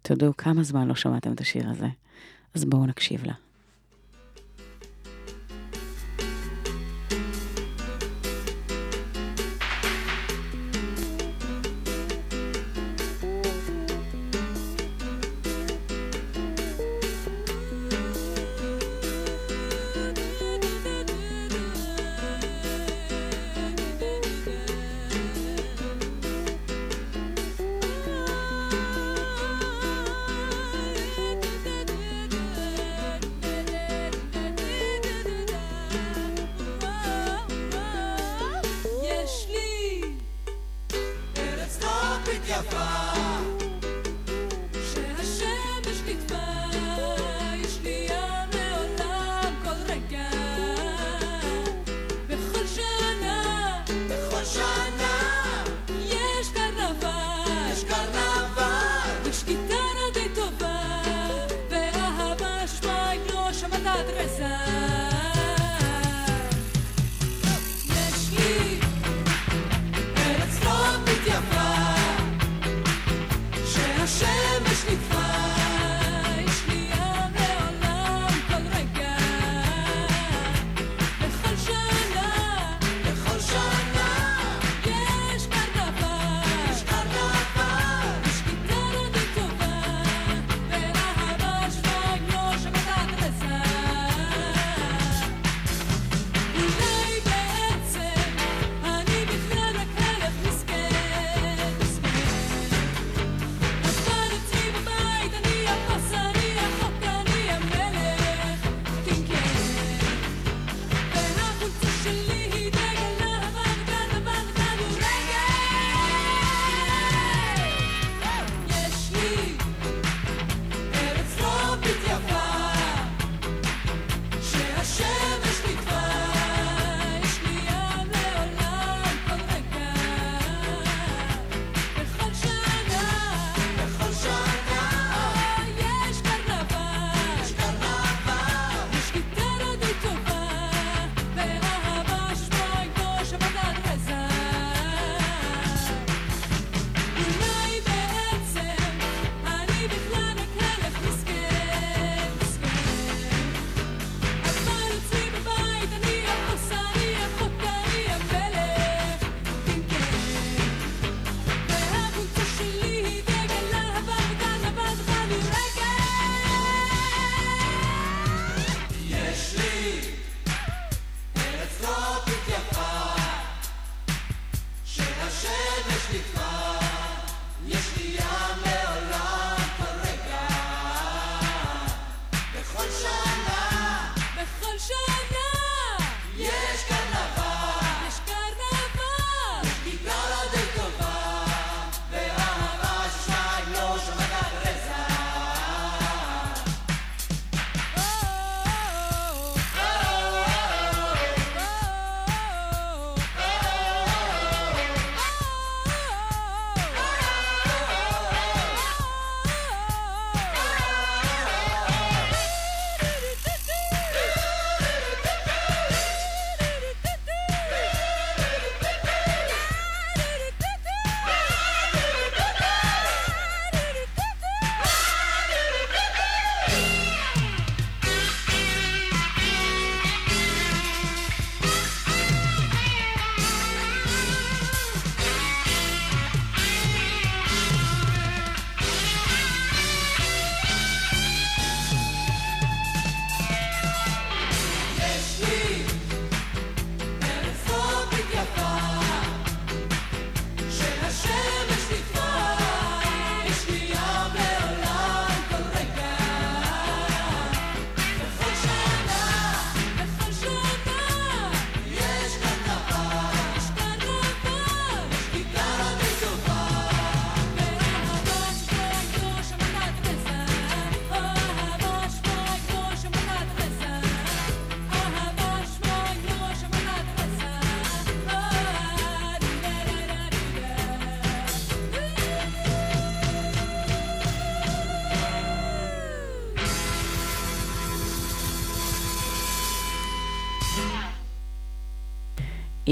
[0.01, 1.87] תודו כמה זמן לא שמעתם את השיר הזה,
[2.53, 3.33] אז בואו נקשיב לה.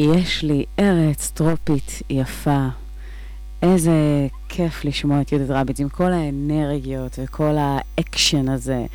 [0.03, 2.67] יש לי ארץ טרופית יפה.
[3.61, 8.85] איזה כיף לשמוע את יהודית רביץ עם כל האנרגיות וכל האקשן הזה.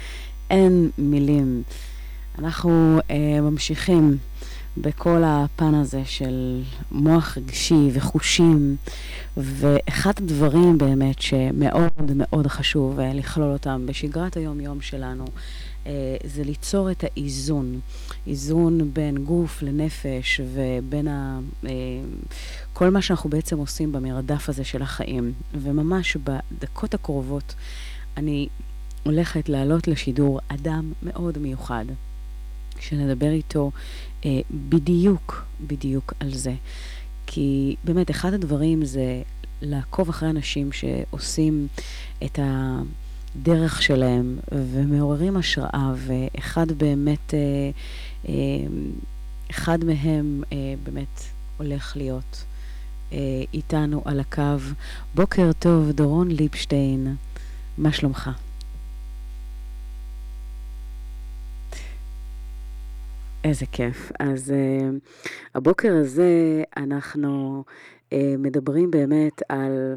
[0.51, 1.63] אין מילים.
[2.39, 4.17] אנחנו אה, ממשיכים
[4.77, 8.77] בכל הפן הזה של מוח רגשי וחושים,
[9.37, 15.25] ואחד הדברים באמת שמאוד מאוד חשוב אה, לכלול אותם בשגרת היום-יום שלנו,
[15.87, 17.81] אה, זה ליצור את האיזון.
[18.27, 21.41] איזון בין גוף לנפש ובין ה...
[21.67, 21.71] אה,
[22.73, 25.33] כל מה שאנחנו בעצם עושים במרדף הזה של החיים.
[25.55, 27.55] וממש בדקות הקרובות
[28.17, 28.49] אני
[29.03, 31.85] הולכת לעלות לשידור אדם מאוד מיוחד,
[32.81, 33.71] שנדבר איתו
[34.25, 36.55] אה, בדיוק, בדיוק על זה.
[37.27, 39.23] כי באמת, אחד הדברים זה
[39.63, 41.69] לעקוב אחרי אנשים שעושים
[42.25, 47.39] את הדרך שלהם ומעוררים השראה, ואחד באמת, אה,
[48.29, 48.35] אה,
[49.51, 51.23] אחד מהם אה, באמת
[51.57, 52.45] הולך להיות
[53.13, 53.19] אה,
[53.55, 54.43] איתנו על הקו.
[55.15, 57.17] בוקר טוב, דורון ליבשטיין,
[57.79, 58.31] מה שלומך?
[63.49, 64.13] איזה כיף.
[64.21, 64.55] אז uh,
[65.55, 69.97] הבוקר הזה אנחנו uh, מדברים באמת על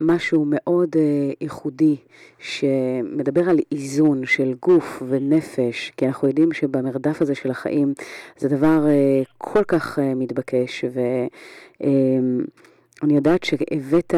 [0.00, 0.98] משהו מאוד uh,
[1.40, 1.96] ייחודי,
[2.38, 7.94] שמדבר על איזון של גוף ונפש, כי אנחנו יודעים שבמרדף הזה של החיים
[8.38, 10.84] זה דבר uh, כל כך uh, מתבקש,
[11.80, 14.14] ואני יודעת שהבאת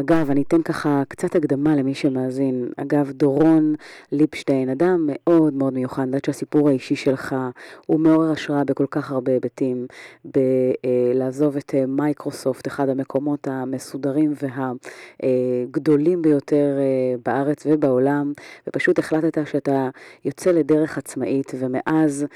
[0.00, 2.68] אגב, אני אתן ככה קצת הקדמה למי שמאזין.
[2.76, 3.74] אגב, דורון
[4.12, 7.36] ליפשטיין, אדם מאוד מאוד מיוחד, אני יודעת שהסיפור האישי שלך
[7.86, 9.86] הוא מעורר השראה בכל כך הרבה היבטים,
[10.24, 14.34] בלעזוב את אה, מייקרוסופט, אחד המקומות המסודרים
[15.22, 18.32] והגדולים ביותר אה, בארץ ובעולם,
[18.68, 19.88] ופשוט החלטת שאתה
[20.24, 22.26] יוצא לדרך עצמאית, ומאז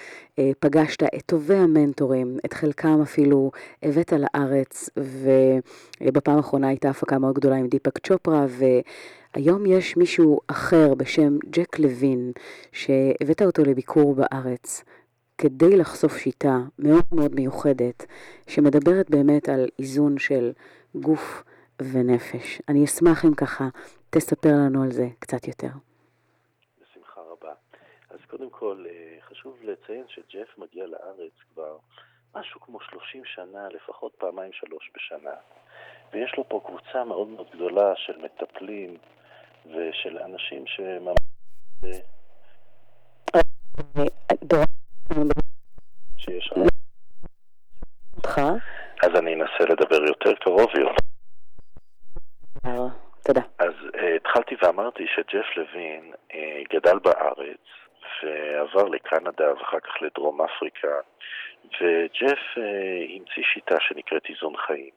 [0.61, 3.51] פגשת את טובי המנטורים, את חלקם אפילו
[3.83, 4.91] הבאת לארץ,
[6.01, 11.79] ובפעם האחרונה הייתה הפקה מאוד גדולה עם דיפק צ'ופרה, והיום יש מישהו אחר בשם ג'ק
[11.79, 12.33] לוין,
[12.73, 14.85] שהבאת אותו לביקור בארץ.
[15.39, 18.07] כדי לחשוף שיטה מאוד מאוד מיוחדת,
[18.47, 20.53] שמדברת באמת על איזון של
[20.95, 21.43] גוף
[21.83, 22.63] ונפש.
[22.69, 23.69] אני אשמח אם ככה
[24.11, 25.69] תספר לנו על זה קצת יותר.
[26.83, 27.53] בשמחה רבה.
[28.11, 31.77] אז קודם כל, אה, חשוב לציין שג'ף מגיע לארץ כבר
[32.35, 35.35] משהו כמו 30 שנה, לפחות פעמיים שלוש בשנה.
[36.13, 38.97] ויש לו פה קבוצה מאוד מאוד גדולה של מטפלים
[39.67, 41.17] ושל אנשים שממש...
[46.19, 46.51] שיש
[48.17, 48.41] אותך?
[49.03, 51.09] אז אני אנסה לדבר יותר קרוב ויותר.
[53.25, 53.41] תודה.
[53.59, 56.35] אז uh, התחלתי ואמרתי שג'ף לוין uh,
[56.75, 57.88] גדל בארץ
[58.23, 60.97] ועבר לקנדה ואחר כך לדרום אפריקה,
[61.65, 62.61] וג'ף uh,
[63.17, 64.91] המציא שיטה שנקראת איזון חיים.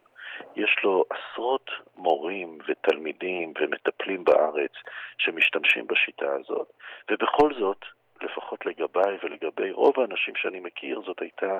[0.55, 4.72] יש לו עשרות מורים ותלמידים ומטפלים בארץ
[5.17, 6.72] שמשתמשים בשיטה הזאת,
[7.11, 7.86] ובכל זאת,
[8.22, 11.59] לפחות לגביי ולגבי רוב האנשים שאני מכיר, זאת הייתה,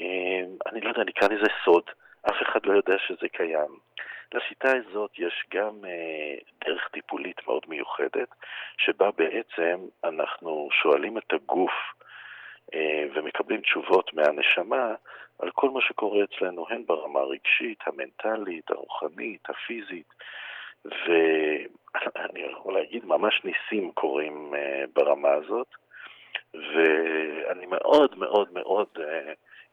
[0.00, 1.82] אה, אני לא יודע, נקרא לזה סוד,
[2.30, 3.70] אף אחד לא יודע שזה קיים.
[4.34, 8.28] לשיטה הזאת יש גם אה, דרך טיפולית מאוד מיוחדת,
[8.78, 11.72] שבה בעצם אנחנו שואלים את הגוף
[12.74, 14.94] אה, ומקבלים תשובות מהנשמה
[15.38, 20.14] על כל מה שקורה אצלנו, הן ברמה הרגשית, המנטלית, הרוחנית, הפיזית,
[20.84, 25.66] ואני יכול להגיד, ממש ניסים קורים uh, ברמה הזאת,
[26.54, 29.00] ואני מאוד מאוד מאוד uh,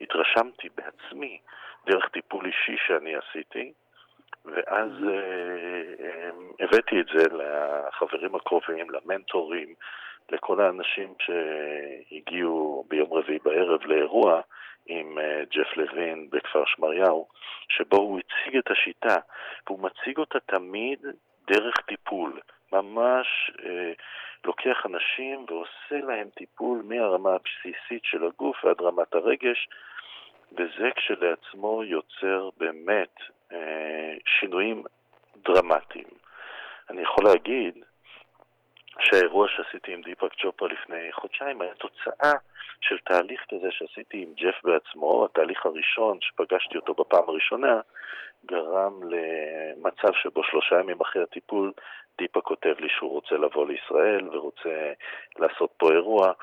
[0.02, 1.40] התרשמתי בעצמי
[1.86, 3.74] דרך טיפול אישי שאני עשיתי,
[4.48, 9.74] ואז uh, um, הבאתי את זה לחברים הקרובים, למנטורים,
[10.32, 14.42] לכל האנשים שהגיעו ביום רביעי בערב לאירוע
[14.88, 17.28] עם אה, ג'ף לוין בכפר שמריהו,
[17.70, 19.16] שבו הוא הציג את השיטה,
[19.68, 21.00] והוא מציג אותה תמיד
[21.48, 22.40] דרך טיפול.
[22.72, 23.92] ממש אה,
[24.46, 29.68] לוקח אנשים ועושה להם טיפול מהרמה הבסיסית של הגוף ועד רמת הרגש,
[30.52, 33.16] וזה כשלעצמו יוצר באמת
[33.52, 34.84] אה, שינויים
[35.38, 36.08] דרמטיים.
[36.90, 37.84] אני יכול להגיד
[39.00, 42.34] שהאירוע שעשיתי עם דיפק צ'ופרה לפני חודשיים היה תוצאה
[42.82, 47.80] של תהליך כזה שעשיתי עם ג'ף בעצמו, התהליך הראשון שפגשתי אותו בפעם הראשונה,
[48.46, 51.72] גרם למצב שבו שלושה ימים אחרי הטיפול
[52.18, 54.94] דיפה כותב לי שהוא רוצה לבוא לישראל ורוצה
[55.40, 56.34] לעשות פה אירוע.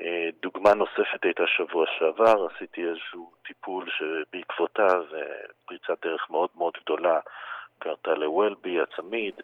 [0.00, 5.20] אה, דוגמה נוספת הייתה שבוע שעבר, עשיתי איזשהו טיפול שבעקבותיו אה,
[5.66, 7.20] פריצת דרך מאוד מאוד גדולה
[7.78, 9.34] קרתה לוולבי הצמיד,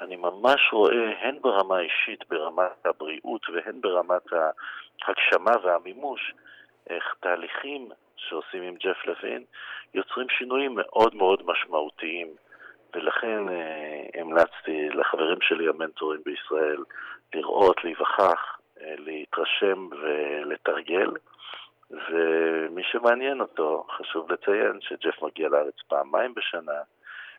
[0.00, 4.22] אני ממש רואה הן ברמה האישית, ברמת הבריאות והן ברמת
[5.02, 6.32] ההגשמה והמימוש,
[6.90, 9.44] איך תהליכים שעושים עם ג'ף לוין
[9.94, 12.28] יוצרים שינויים מאוד מאוד משמעותיים.
[12.94, 16.82] ולכן אה, המלצתי לחברים שלי המנטורים בישראל
[17.34, 21.10] לראות, להיווכח, להתרשם ולתרגל.
[21.90, 26.80] ומי שמעניין אותו, חשוב לציין שג'ף מגיע לארץ פעמיים בשנה.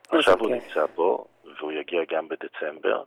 [0.08, 1.24] עכשיו הוא נמצא פה,
[1.58, 3.02] והוא יגיע גם בדצמבר,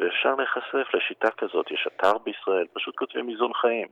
[0.00, 1.70] ואפשר להיחשף לשיטה כזאת.
[1.70, 3.88] יש אתר בישראל, פשוט כותבים איזון חיים,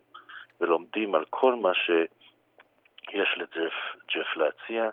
[0.61, 4.91] ולומדים על כל מה שיש לג'ף להציע.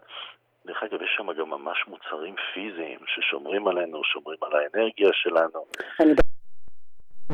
[0.66, 5.66] דרך אגב, יש שם גם ממש מוצרים פיזיים ששומרים עלינו, שומרים על האנרגיה שלנו.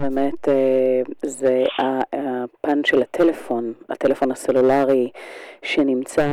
[0.01, 5.11] באמת אה, זה הפן של הטלפון, הטלפון הסלולרי,
[5.63, 6.27] שנמצא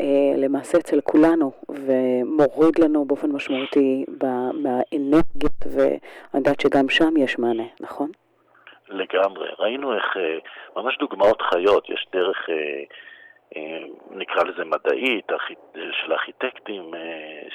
[0.00, 4.04] אה, למעשה אצל כולנו ומוריד לנו באופן משמעותי
[4.52, 5.90] מהאנרגיות, ואני
[6.34, 8.10] יודעת שגם שם יש מענה, נכון?
[8.88, 9.48] לגמרי.
[9.58, 10.38] ראינו איך, אה,
[10.76, 12.48] ממש דוגמאות חיות, יש דרך,
[14.10, 15.26] נקרא לזה מדעית,
[15.74, 16.94] של ארכיטקטים,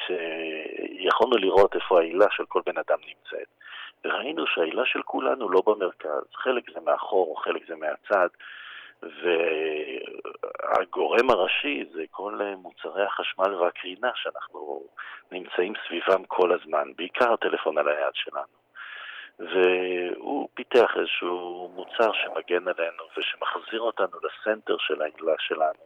[0.06, 3.48] שיכולנו לראות איפה העילה של כל בן אדם נמצאת.
[4.06, 8.28] וראינו שהעילה של כולנו לא במרכז, חלק זה מאחור, חלק זה מהצד,
[10.74, 14.84] והגורם הראשי זה כל מוצרי החשמל והקרינה שאנחנו
[15.32, 18.64] נמצאים סביבם כל הזמן, בעיקר הטלפון על היד שלנו.
[19.40, 25.84] והוא פיתח איזשהו מוצר שמגן עלינו ושמחזיר אותנו לסנטר של העילה שלנו.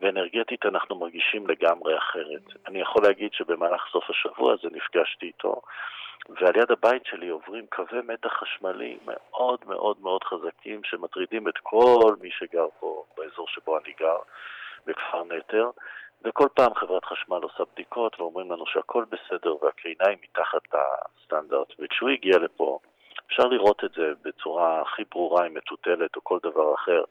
[0.00, 2.42] ואנרגטית אנחנו מרגישים לגמרי אחרת.
[2.66, 5.60] אני יכול להגיד שבמהלך סוף השבוע הזה נפגשתי איתו,
[6.28, 12.14] ועל יד הבית שלי עוברים קווי מתח חשמלי מאוד מאוד מאוד חזקים שמטרידים את כל
[12.20, 14.16] מי שגר פה באזור שבו אני גר,
[14.86, 15.70] בכפר נטר,
[16.24, 21.72] וכל פעם חברת חשמל עושה בדיקות ואומרים לנו שהכל בסדר והקרינה היא מתחת לסטנדרט.
[21.78, 22.78] וכשהוא הגיע לפה,
[23.26, 27.04] אפשר לראות את זה בצורה הכי ברורה, אם מטוטלת או כל דבר אחר.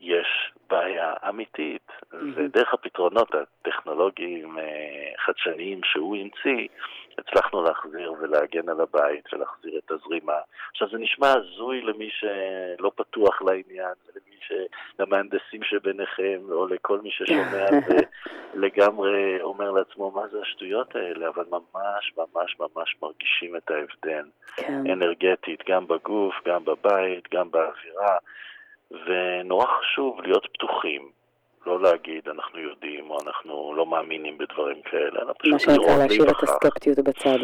[0.00, 2.16] יש בעיה אמיתית, mm-hmm.
[2.34, 6.68] ודרך הפתרונות הטכנולוגיים אה, חדשניים שהוא המציא,
[7.18, 10.38] הצלחנו להחזיר ולהגן על הבית ולהחזיר את הזרימה.
[10.70, 14.52] עכשיו זה נשמע הזוי למי שלא פתוח לעניין, ולמי ש...
[14.98, 17.66] למהנדסים שביניכם, או לכל מי ששומע
[18.54, 24.24] ולגמרי אומר לעצמו מה זה השטויות האלה, אבל ממש ממש ממש מרגישים את ההבדל.
[24.56, 24.90] כן.
[24.92, 28.16] אנרגטית, גם בגוף, גם בבית, גם באווירה.
[28.90, 31.10] ונורא חשוב להיות פתוחים,
[31.66, 36.02] לא להגיד אנחנו יודעים או אנחנו לא מאמינים בדברים כאלה, אלא פשוט לראות מה שנקרא
[36.02, 37.38] להשאיר את הסקפטיות בצד.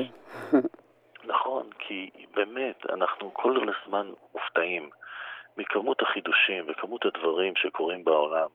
[1.33, 4.91] נכון, כי באמת, אנחנו כל הזמן מופתעים
[5.57, 8.49] מכמות החידושים וכמות הדברים שקורים בעולם.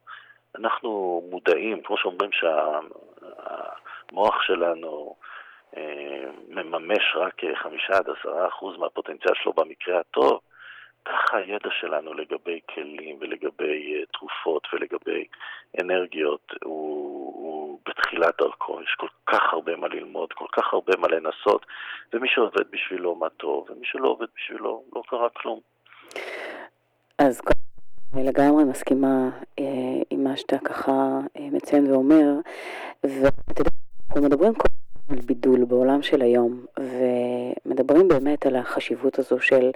[0.55, 5.15] אנחנו מודעים, כמו שאומרים שהמוח שלנו
[5.77, 10.39] אה, מממש רק חמישה עד עשרה אחוז מהפוטנציאל שלו במקרה הטוב,
[11.05, 15.25] ככה הידע שלנו לגבי כלים ולגבי uh, תרופות ולגבי
[15.81, 18.81] אנרגיות הוא, הוא בתחילת דרכו.
[18.81, 21.65] יש כל כך הרבה מה ללמוד, כל כך הרבה מה לנסות,
[22.13, 25.59] ומי שעובד בשבילו מה טוב, ומי שלא עובד בשבילו לא קרה כלום.
[27.17, 27.41] אז
[28.13, 29.29] אני לגמרי מסכימה
[29.59, 29.65] אה,
[30.09, 30.91] עם מה שאתה ככה
[31.37, 32.25] אה, מציין ואומר,
[33.03, 33.69] ואתה יודע,
[34.09, 34.67] אנחנו מדברים כל
[35.11, 39.71] על בידול בעולם של היום, ומדברים באמת על החשיבות הזו של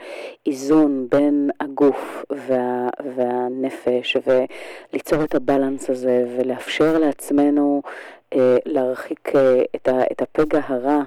[0.45, 7.81] איזון בין הגוף וה, והנפש, וליצור את הבלנס הזה, ולאפשר לעצמנו
[8.33, 11.01] אה, להרחיק אה, את, ה, את הפגע הרע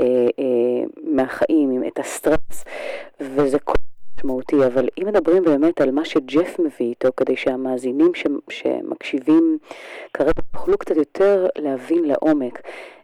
[0.00, 0.04] אה,
[0.38, 2.64] אה, מהחיים, את הסטרס,
[3.20, 3.74] וזה כל...
[4.18, 9.58] משמעותי, אבל אם מדברים באמת על מה שג'ף מביא איתו, כדי שהמאזינים ש, שמקשיבים
[10.14, 12.60] כרגע יוכלו קצת יותר להבין לעומק,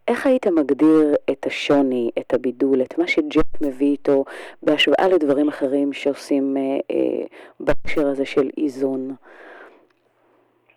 [0.09, 4.25] איך היית מגדיר את השוני, את הבידול, את מה שג'ק מביא איתו
[4.63, 7.27] בהשוואה לדברים אחרים שעושים אה, אה,
[7.61, 9.17] בהקשר הזה של איזון?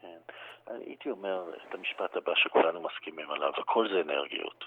[0.01, 0.17] כן.
[0.67, 4.63] הייתי אומר את המשפט הבא שכולנו מסכימים עליו, הכל זה אנרגיות.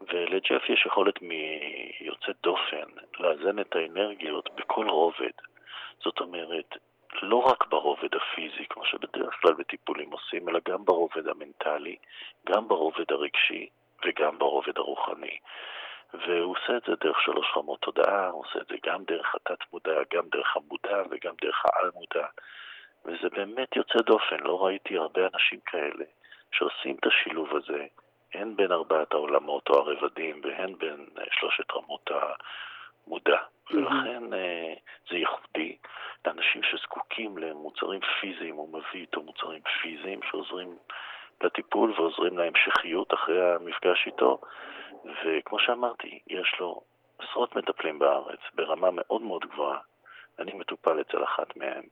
[0.00, 2.88] ולג'ף יש יכולת מיוצאת דופן
[3.20, 5.36] לאזן את האנרגיות בכל רובד.
[6.04, 6.74] זאת אומרת,
[7.22, 11.96] לא רק ברובד הפיזי, כמו שבדרך כלל בטיפולים עושים, אלא גם ברובד המנטלי,
[12.46, 13.68] גם ברובד הרגשי
[14.04, 15.38] וגם ברובד הרוחני.
[16.14, 20.00] והוא עושה את זה דרך שלוש רמות תודעה, הוא עושה את זה גם דרך התת-מודע,
[20.14, 22.26] גם דרך המודע וגם דרך העל-מודע.
[23.04, 26.04] וזה באמת יוצא דופן, לא ראיתי הרבה אנשים כאלה
[26.52, 27.86] שעושים את השילוב הזה,
[28.34, 32.10] הן בין ארבעת העולמות או הרבדים והן בין שלושת רמות
[33.10, 33.38] המודע.
[33.70, 34.74] ולכן אה,
[35.10, 35.76] זה ייחודי.
[36.26, 40.76] לאנשים שזקוקים למוצרים פיזיים, הוא מביא איתו מוצרים פיזיים שעוזרים
[41.40, 44.40] לטיפול ועוזרים להמשכיות אחרי המפגש איתו.
[45.04, 46.80] וכמו שאמרתי, יש לו
[47.18, 49.78] עשרות מטפלים בארץ ברמה מאוד מאוד גבוהה.
[50.38, 51.82] אני מטופל אצל אחת מהם,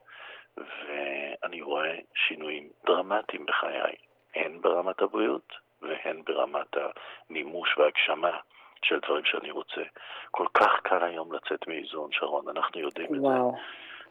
[0.56, 3.94] ואני רואה שינויים דרמטיים בחיי,
[4.34, 5.52] הן ברמת הבריאות
[5.82, 6.76] והן ברמת
[7.30, 8.38] המימוש והגשמה
[8.84, 9.82] של דברים שאני רוצה.
[10.30, 13.48] כל כך קל היום לצאת מאיזון, שרון, אנחנו יודעים וואו.
[13.48, 13.60] את זה.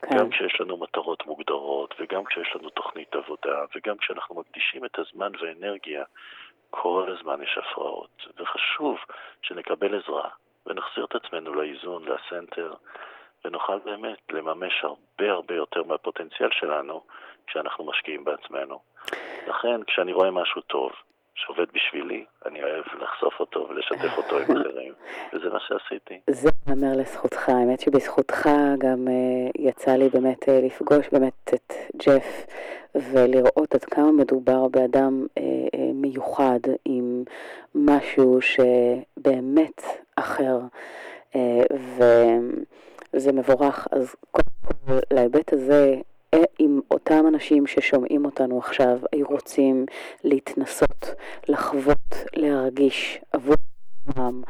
[0.02, 0.18] כן.
[0.18, 5.32] גם כשיש לנו מטרות מוגדרות, וגם כשיש לנו תוכנית עבודה, וגם כשאנחנו מקדישים את הזמן
[5.42, 6.04] והאנרגיה,
[6.70, 8.28] כל הזמן יש הפרעות.
[8.38, 8.98] וחשוב
[9.42, 10.30] שנקבל עזרה
[10.66, 12.74] ונחזיר את עצמנו לאיזון, לסנטר,
[13.46, 17.02] ונוכל באמת לממש הרבה הרבה יותר מהפוטנציאל שלנו
[17.48, 18.80] כשאנחנו משקיעים בעצמנו.
[19.48, 20.92] לכן, כשאני רואה משהו טוב,
[21.38, 24.94] שעובד בשבילי, אני אוהב לחשוף אותו ולשתף אותו עם אחרים,
[25.34, 26.20] וזה מה שעשיתי.
[26.30, 31.74] זה אומר לזכותך, האמת שבזכותך גם uh, יצא לי באמת uh, לפגוש באמת את
[32.06, 32.46] ג'ף
[32.96, 37.24] ולראות עד כמה מדובר באדם uh, uh, מיוחד עם
[37.76, 39.82] משהו שבאמת
[40.16, 40.60] אחר,
[41.34, 41.38] uh,
[43.14, 43.88] וזה מבורך.
[43.92, 45.96] אז קודם כל, להיבט הזה,
[46.60, 49.86] אם אותם אנשים ששומעים אותנו עכשיו היו רוצים
[50.24, 51.06] להתנסות,
[51.50, 53.56] לחוות, להרגיש עבור
[54.10, 54.42] עצמם,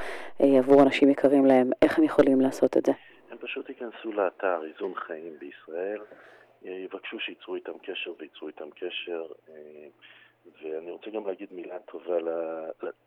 [0.41, 2.91] אה, עבור אנשים יקרים להם, איך הם יכולים לעשות את זה?
[3.31, 6.01] הם פשוט ייכנסו לאתר איזון חיים בישראל,
[6.65, 9.25] אה, יבקשו שייצרו איתם קשר וייצרו איתם קשר.
[9.49, 9.87] אה,
[10.63, 12.17] ואני רוצה גם להגיד מילה טובה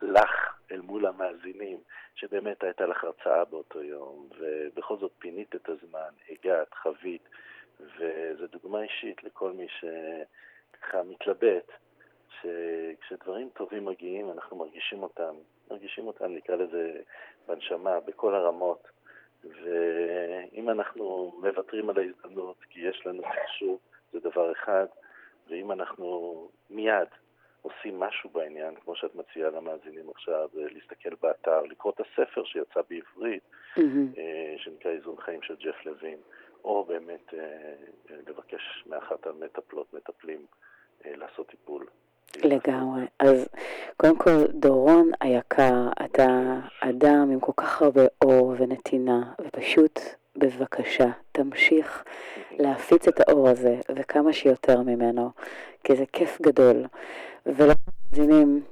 [0.02, 1.78] לך אל מול המאזינים,
[2.14, 7.22] שבאמת הייתה לך הרצאה באותו יום, ובכל זאת פינית את הזמן, הגעת, חווית.
[7.98, 11.72] וזו דוגמה אישית לכל מי שככה מתלבט,
[12.40, 15.34] שכשדברים טובים מגיעים אנחנו מרגישים אותם,
[15.70, 17.00] מרגישים אותם נקרא לזה
[17.48, 18.88] בנשמה, בכל הרמות,
[19.44, 23.78] ואם אנחנו מוותרים על ההזדמנות כי יש לנו חשוב,
[24.12, 24.86] זה דבר אחד,
[25.48, 27.08] ואם אנחנו מיד
[27.62, 33.42] עושים משהו בעניין, כמו שאת מציעה למאזינים עכשיו, להסתכל באתר, לקרוא את הספר שיצא בעברית,
[33.76, 34.20] mm-hmm.
[34.56, 36.18] שנקרא איזון חיים של ג'ף לוין.
[36.64, 37.74] או באמת אה,
[38.28, 40.46] לבקש מאחת המטפלות, מטפלים,
[41.06, 41.86] אה, לעשות טיפול.
[42.36, 43.06] לגמרי.
[43.18, 43.48] אז
[43.96, 50.00] קודם כל, דורון היקר, אתה אדם עם כל כך הרבה אור ונתינה, ופשוט
[50.36, 52.04] בבקשה, תמשיך
[52.50, 55.30] להפיץ את האור הזה, וכמה שיותר ממנו,
[55.84, 56.84] כי זה כיף גדול.
[57.46, 57.74] ולא
[58.12, 58.62] מבינים,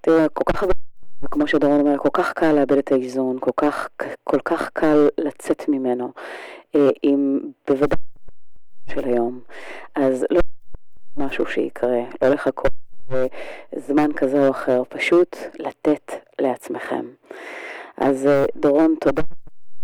[0.00, 0.85] תראה, כל כך הרבה...
[1.22, 3.88] וכמו שדורון אומר, כל כך קל לאבד את האיזון, כל כך,
[4.24, 6.12] כל כך קל לצאת ממנו.
[6.74, 7.98] אה, עם בוודאי
[8.90, 9.40] של היום.
[9.94, 10.40] אז לא
[11.16, 12.70] משהו שיקרה, לא לחכות
[13.76, 17.06] זמן כזה או אחר, פשוט לתת לעצמכם.
[17.96, 19.22] אז אה, דורון, תודה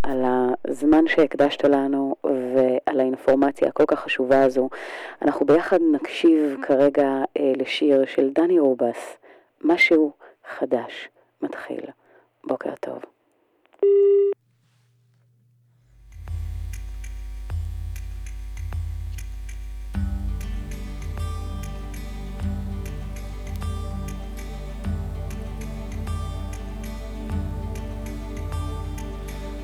[0.02, 0.24] על
[0.64, 4.68] הזמן שהקדשת לנו ועל האינפורמציה הכל כך חשובה הזו.
[5.22, 9.16] אנחנו ביחד נקשיב כרגע אה, לשיר של דני רובס,
[9.64, 10.12] משהו
[10.58, 11.08] חדש
[11.42, 11.84] מתחיל.
[12.44, 13.02] בוקר טוב.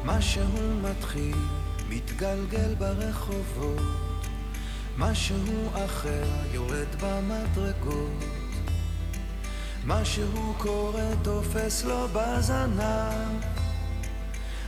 [0.05, 0.43] משהו
[0.83, 1.37] מתחיל,
[1.89, 4.27] מתגלגל ברחובות,
[4.99, 8.38] משהו אחר יורד במדרגות,
[9.89, 13.43] משהו קורה תופס לו בזנב,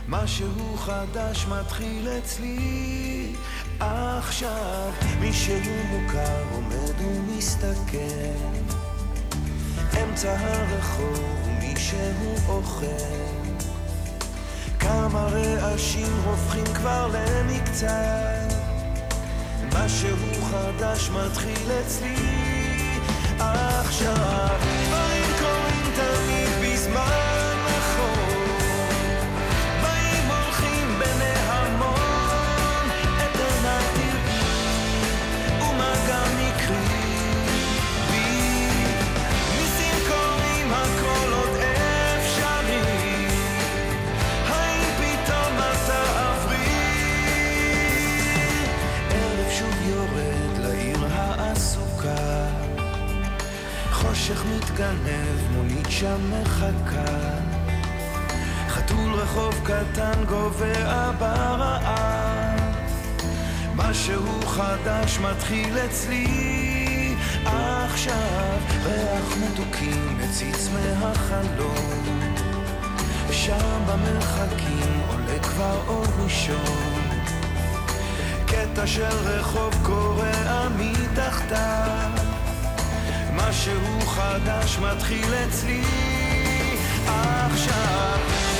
[0.07, 3.33] משהו חדש מתחיל אצלי.
[3.79, 7.97] עכשיו, מישהו מוכר עומד ומסתכל,
[10.03, 12.85] אמצע הרחוב מישהו אוכל.
[14.79, 18.53] כמה רעשים הופכים כבר למקצת.
[19.73, 20.17] משהו
[20.51, 22.15] חדש מתחיל אצלי.
[23.39, 24.80] עכשיו
[54.31, 57.37] חושך מתגנב, מונית שם מחכה.
[58.67, 62.59] חתול רחוב קטן גובע ברעב.
[63.75, 67.15] משהו חדש מתחיל אצלי
[67.45, 68.57] עכשיו.
[68.83, 72.25] ריח מתוקים מציץ מהחלום.
[73.31, 77.01] שם במרחקים עולה כבר אור ראשון.
[78.45, 82.11] קטע של רחוב קורע מתחתיו.
[83.49, 85.81] משהו חדש מתחיל אצלי
[87.05, 88.50] עכשיו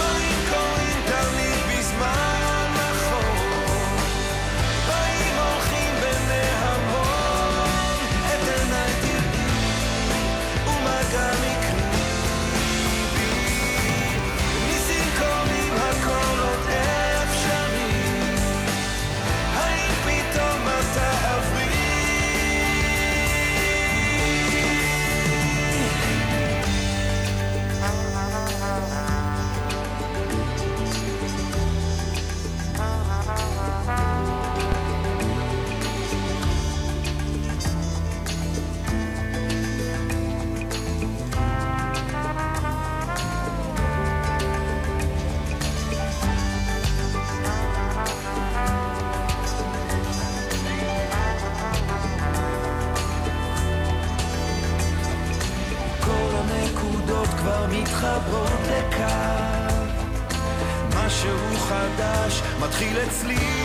[61.72, 63.61] חדש מתחיל אצלי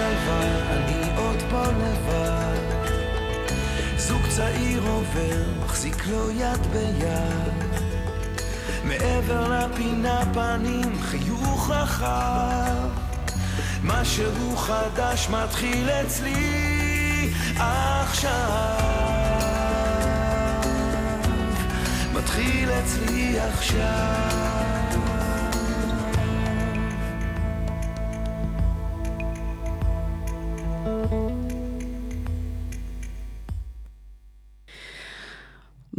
[0.00, 2.86] שלווה, אני עוד פה לבד.
[3.96, 7.80] זוג צעיר עובר, מחזיק לו יד ביד.
[8.84, 12.88] מעבר לפינה פנים, חיוך רחב.
[13.82, 18.30] משהו חדש מתחיל אצלי עכשיו.
[22.14, 24.49] מתחיל אצלי עכשיו.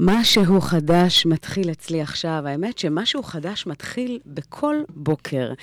[0.03, 2.43] משהו חדש מתחיל אצלי עכשיו.
[2.45, 5.53] האמת שמשהו חדש מתחיל בכל בוקר,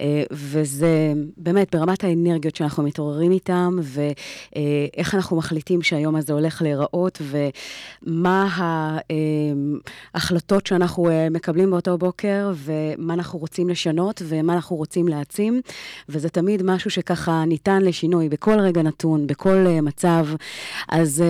[0.00, 7.22] אה, וזה באמת ברמת האנרגיות שאנחנו מתעוררים איתם, ואיך אנחנו מחליטים שהיום הזה הולך להיראות,
[8.06, 8.48] ומה
[10.14, 15.60] ההחלטות שאנחנו אה, מקבלים באותו בוקר, ומה אנחנו רוצים לשנות, ומה אנחנו רוצים להעצים,
[16.08, 20.26] וזה תמיד משהו שככה ניתן לשינוי בכל רגע נתון, בכל אה, מצב.
[20.88, 21.24] אז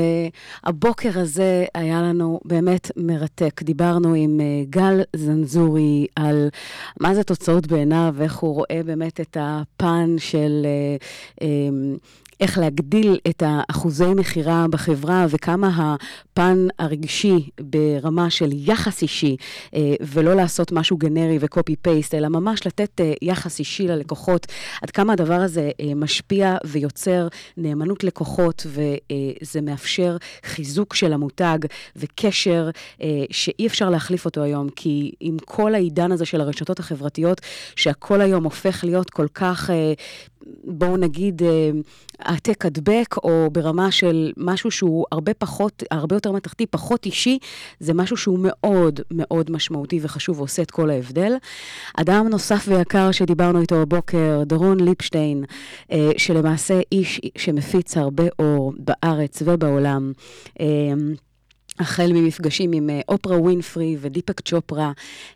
[0.64, 2.40] הבוקר הזה היה לנו...
[2.56, 3.62] באמת מרתק.
[3.62, 6.48] דיברנו עם uh, גל זנזורי על
[7.00, 10.66] מה זה תוצאות בעיניו, ואיך הוא רואה באמת את הפן של...
[12.40, 15.96] איך להגדיל את האחוזי מכירה בחברה וכמה
[16.32, 19.36] הפן הרגשי ברמה של יחס אישי,
[19.74, 24.46] אה, ולא לעשות משהו גנרי וקופי פייסט, אלא ממש לתת אה, יחס אישי ללקוחות,
[24.82, 31.58] עד כמה הדבר הזה אה, משפיע ויוצר נאמנות לקוחות, וזה מאפשר חיזוק של המותג
[31.96, 32.70] וקשר
[33.30, 37.40] שאי אפשר להחליף אותו היום, כי עם כל העידן הזה של הרשתות החברתיות,
[37.76, 39.70] שהכל היום הופך להיות כל כך...
[40.64, 41.42] בואו נגיד,
[42.18, 47.38] העתק הדבק, או ברמה של משהו שהוא הרבה פחות, הרבה יותר מתחתי, פחות אישי,
[47.80, 51.32] זה משהו שהוא מאוד מאוד משמעותי וחשוב ועושה את כל ההבדל.
[51.94, 55.44] אדם נוסף ויקר שדיברנו איתו בבוקר, דורון ליפשטיין,
[55.92, 60.12] אה, שלמעשה איש שמפיץ הרבה אור בארץ ובעולם.
[61.78, 64.92] החל ממפגשים עם אה, אופרה ווינפרי ודיפק צ'ופרה,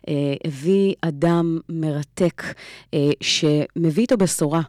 [0.07, 0.13] אה,
[0.45, 2.43] הביא אדם מרתק
[2.93, 4.61] אה, שמביא איתו בשורה,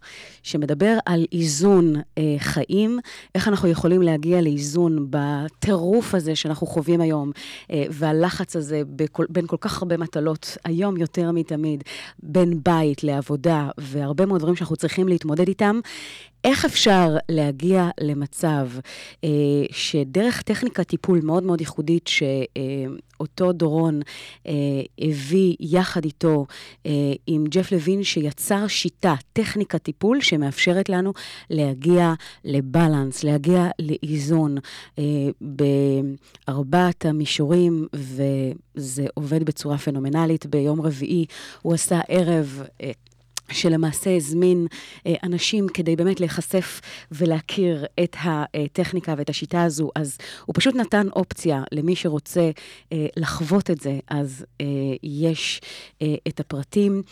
[0.42, 1.94] שמדבר על איזון
[2.38, 2.98] חיים,
[3.34, 7.30] איך אנחנו יכולים להגיע לאיזון בטירוף הזה שאנחנו חווים היום,
[7.90, 11.84] והלחץ הזה בכל, בין כל כך הרבה מטלות, היום יותר מתמיד,
[12.22, 15.80] בין בית לעבודה והרבה מאוד דברים שאנחנו צריכים להתמודד איתם.
[16.44, 18.68] איך אפשר להגיע למצב
[19.24, 19.28] אה,
[19.70, 24.00] שדרך טכניקת טיפול מאוד מאוד ייחודית שאותו אה, דורון
[24.46, 24.52] אה,
[24.98, 26.46] הביא יחד איתו
[26.86, 31.12] אה, עם ג'ף לוין, שיצר שיטה, טכניקת טיפול, שמאפשרת לנו
[31.50, 32.12] להגיע
[32.44, 34.56] לבלנס, להגיע לאיזון
[34.98, 35.04] אה,
[36.48, 40.46] בארבעת המישורים, וזה עובד בצורה פנומנלית.
[40.46, 41.26] ביום רביעי
[41.62, 42.62] הוא עשה ערב...
[42.82, 42.90] אה,
[43.52, 44.66] שלמעשה הזמין
[45.06, 46.80] אה, אנשים כדי באמת להיחשף
[47.12, 52.50] ולהכיר את הטכניקה ואת השיטה הזו, אז הוא פשוט נתן אופציה למי שרוצה
[52.92, 54.66] אה, לחוות את זה, אז אה,
[55.02, 55.60] יש
[56.02, 57.02] אה, את הפרטים.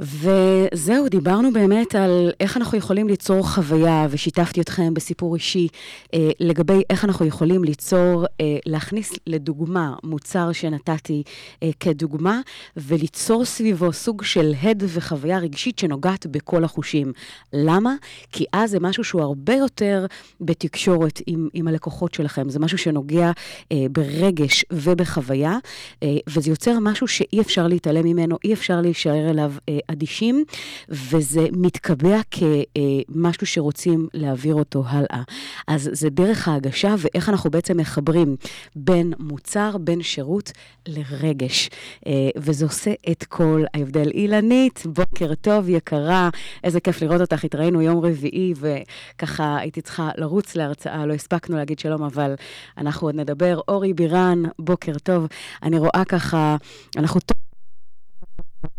[0.00, 5.68] וזהו, דיברנו באמת על איך אנחנו יכולים ליצור חוויה, ושיתפתי אתכם בסיפור אישי
[6.14, 11.22] אה, לגבי איך אנחנו יכולים ליצור, אה, להכניס לדוגמה מוצר שנתתי
[11.62, 12.40] אה, כדוגמה,
[12.76, 17.12] וליצור סביבו סוג של הד וחוויה רגשית שנוגעת בכל החושים.
[17.52, 17.94] למה?
[18.32, 20.06] כי אז זה משהו שהוא הרבה יותר
[20.40, 22.48] בתקשורת עם, עם הלקוחות שלכם.
[22.48, 23.30] זה משהו שנוגע
[23.72, 25.58] אה, ברגש ובחוויה,
[26.02, 30.44] אה, וזה יוצר משהו שאי אפשר להתעלם ממנו, אי אפשר להישאר אליו אה, אדישים,
[30.88, 35.22] וזה מתקבע כמשהו שרוצים להעביר אותו הלאה.
[35.68, 38.36] אז זה דרך ההגשה ואיך אנחנו בעצם מחברים
[38.76, 40.52] בין מוצר, בין שירות
[40.88, 41.70] לרגש.
[42.06, 44.10] אה, וזה עושה את כל ההבדל.
[44.14, 46.30] אילנית, בוקר טוב, יקרה,
[46.64, 47.44] איזה כיף לראות אותך.
[47.44, 52.34] התראינו יום רביעי, וככה הייתי צריכה לרוץ להרצאה, לא הספקנו להגיד שלום, אבל
[52.78, 53.60] אנחנו עוד נדבר.
[53.68, 55.26] אורי בירן, בוקר טוב.
[55.62, 56.56] אני רואה ככה,
[56.96, 57.20] אנחנו...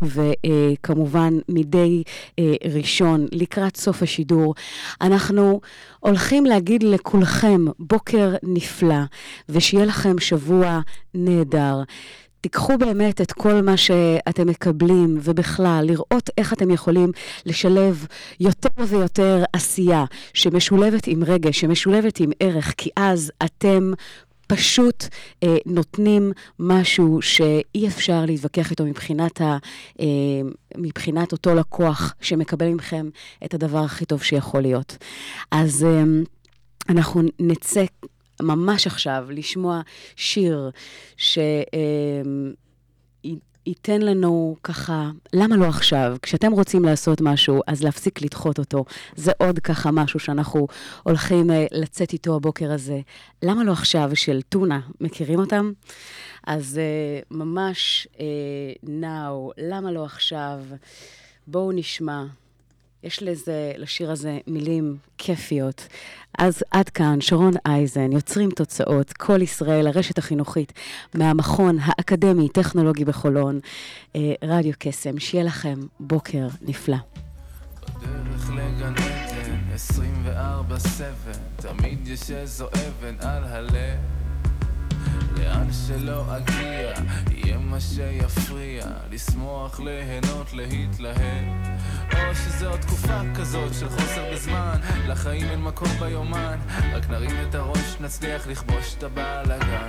[0.02, 2.02] וכמובן מדי
[2.38, 4.54] אה, ראשון, לקראת סוף השידור,
[5.00, 5.60] אנחנו
[6.00, 9.02] הולכים להגיד לכולכם בוקר נפלא,
[9.48, 10.80] ושיהיה לכם שבוע
[11.14, 11.82] נהדר.
[12.42, 17.12] תיקחו באמת את כל מה שאתם מקבלים, ובכלל, לראות איך אתם יכולים
[17.46, 18.06] לשלב
[18.40, 20.04] יותר ויותר עשייה
[20.34, 23.92] שמשולבת עם רגש, שמשולבת עם ערך, כי אז אתם
[24.52, 25.04] פשוט
[25.42, 29.58] אה, נותנים משהו שאי אפשר להתווכח איתו מבחינת, ה,
[30.00, 30.06] אה,
[30.76, 33.08] מבחינת אותו לקוח שמקבל מכם
[33.44, 34.96] את הדבר הכי טוב שיכול להיות.
[35.50, 36.04] אז אה,
[36.88, 37.84] אנחנו נצא
[38.42, 39.80] ממש עכשיו לשמוע
[40.16, 40.70] שיר
[41.16, 41.38] ש...
[41.38, 42.52] אה,
[43.66, 46.16] ייתן לנו ככה, למה לא עכשיו?
[46.22, 48.84] כשאתם רוצים לעשות משהו, אז להפסיק לדחות אותו.
[49.16, 50.66] זה עוד ככה משהו שאנחנו
[51.02, 53.00] הולכים uh, לצאת איתו הבוקר הזה.
[53.42, 54.10] למה לא עכשיו?
[54.14, 55.72] של טונה, מכירים אותם?
[56.46, 60.60] אז uh, ממש uh, now, למה לא עכשיו?
[61.46, 62.24] בואו נשמע.
[63.04, 65.88] יש לזה, לשיר הזה מילים כיפיות.
[66.38, 70.72] אז עד כאן, שרון אייזן, יוצרים תוצאות, כל ישראל, הרשת החינוכית,
[71.14, 73.60] מהמכון האקדמי-טכנולוגי בחולון,
[74.16, 76.96] אה, רדיו קסם, שיהיה לכם בוקר נפלא.
[77.82, 84.21] בדרך לגן עדן, 24/7, תמיד יש איזו אבן על הלב.
[85.42, 86.92] לאן שלא אגיע,
[87.30, 91.44] יהיה מה שיפריע, לשמוח, ליהנות, להתלהב.
[92.12, 94.78] או שזו תקופה כזאת של חוסר בזמן,
[95.08, 96.58] לחיים אין מקום ביומן,
[96.92, 99.88] רק נרים את הראש, נצליח לכבוש את הבלאגן.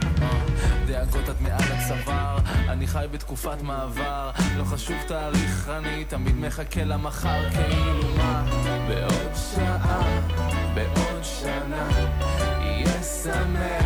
[0.88, 7.50] דאגות עד מעל הצוואר, אני חי בתקופת מעבר, לא חשוב תאריך, אני תמיד מחכה למחר,
[7.50, 8.46] כאילו מה?
[8.88, 10.20] בעוד שעה,
[10.74, 11.90] בעוד שנה,
[12.62, 13.83] יהיה שמח.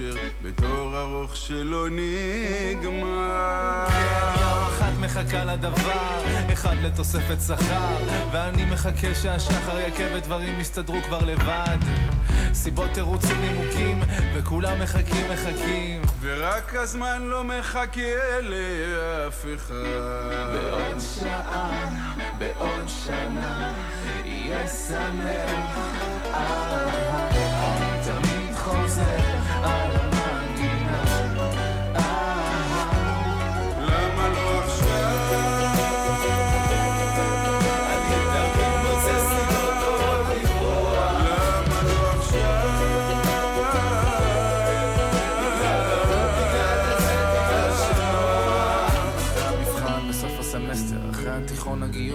[0.00, 3.86] לאושר בתור ארוך שלא נגמר.
[4.40, 6.22] יום אחת מחכה לדבר,
[6.52, 7.96] אחד לתוספת שכר,
[8.32, 11.78] ואני מחכה שהשחר יכה ודברים יסתדרו כבר לבד.
[12.54, 14.00] סיבות, תירוצים, נימוקים,
[14.34, 16.02] וכולם מחכים, מחכים.
[16.20, 19.74] ורק הזמן לא מחכה לאף אחד.
[20.52, 21.90] בעוד שעה,
[22.38, 23.72] בעוד שנה,
[24.24, 25.78] יהיה שמח.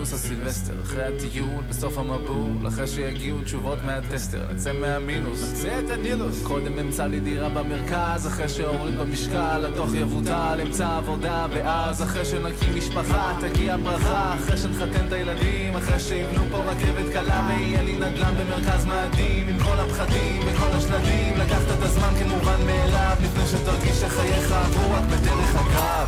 [0.07, 6.43] הגיוס הסילבסטר, אחרי הטיול, בסוף המבול, אחרי שיגיעו תשובות מהטסטר, נצא מהמינוס, נצא את הנילוס.
[6.43, 12.75] קודם אמצא לי דירה במרכז, אחרי שאוריד במשקל, הדוח יבוטל, אמצא עבודה, ואז אחרי שנקים
[12.75, 18.33] משפחה, תגיע ברכה, אחרי שנחתן את הילדים, אחרי שיבנו פה רכבת קלה, ויהיה לי נדל"ן
[18.39, 24.51] במרכז מאדים, עם כל הפחדים וכל השלדים, לקחת את הזמן כמובן מאליו, לפני שתרגיש שחייך
[24.51, 26.07] עברו רק בדרך אגב.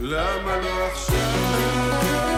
[0.00, 2.29] למה לא עכשיו?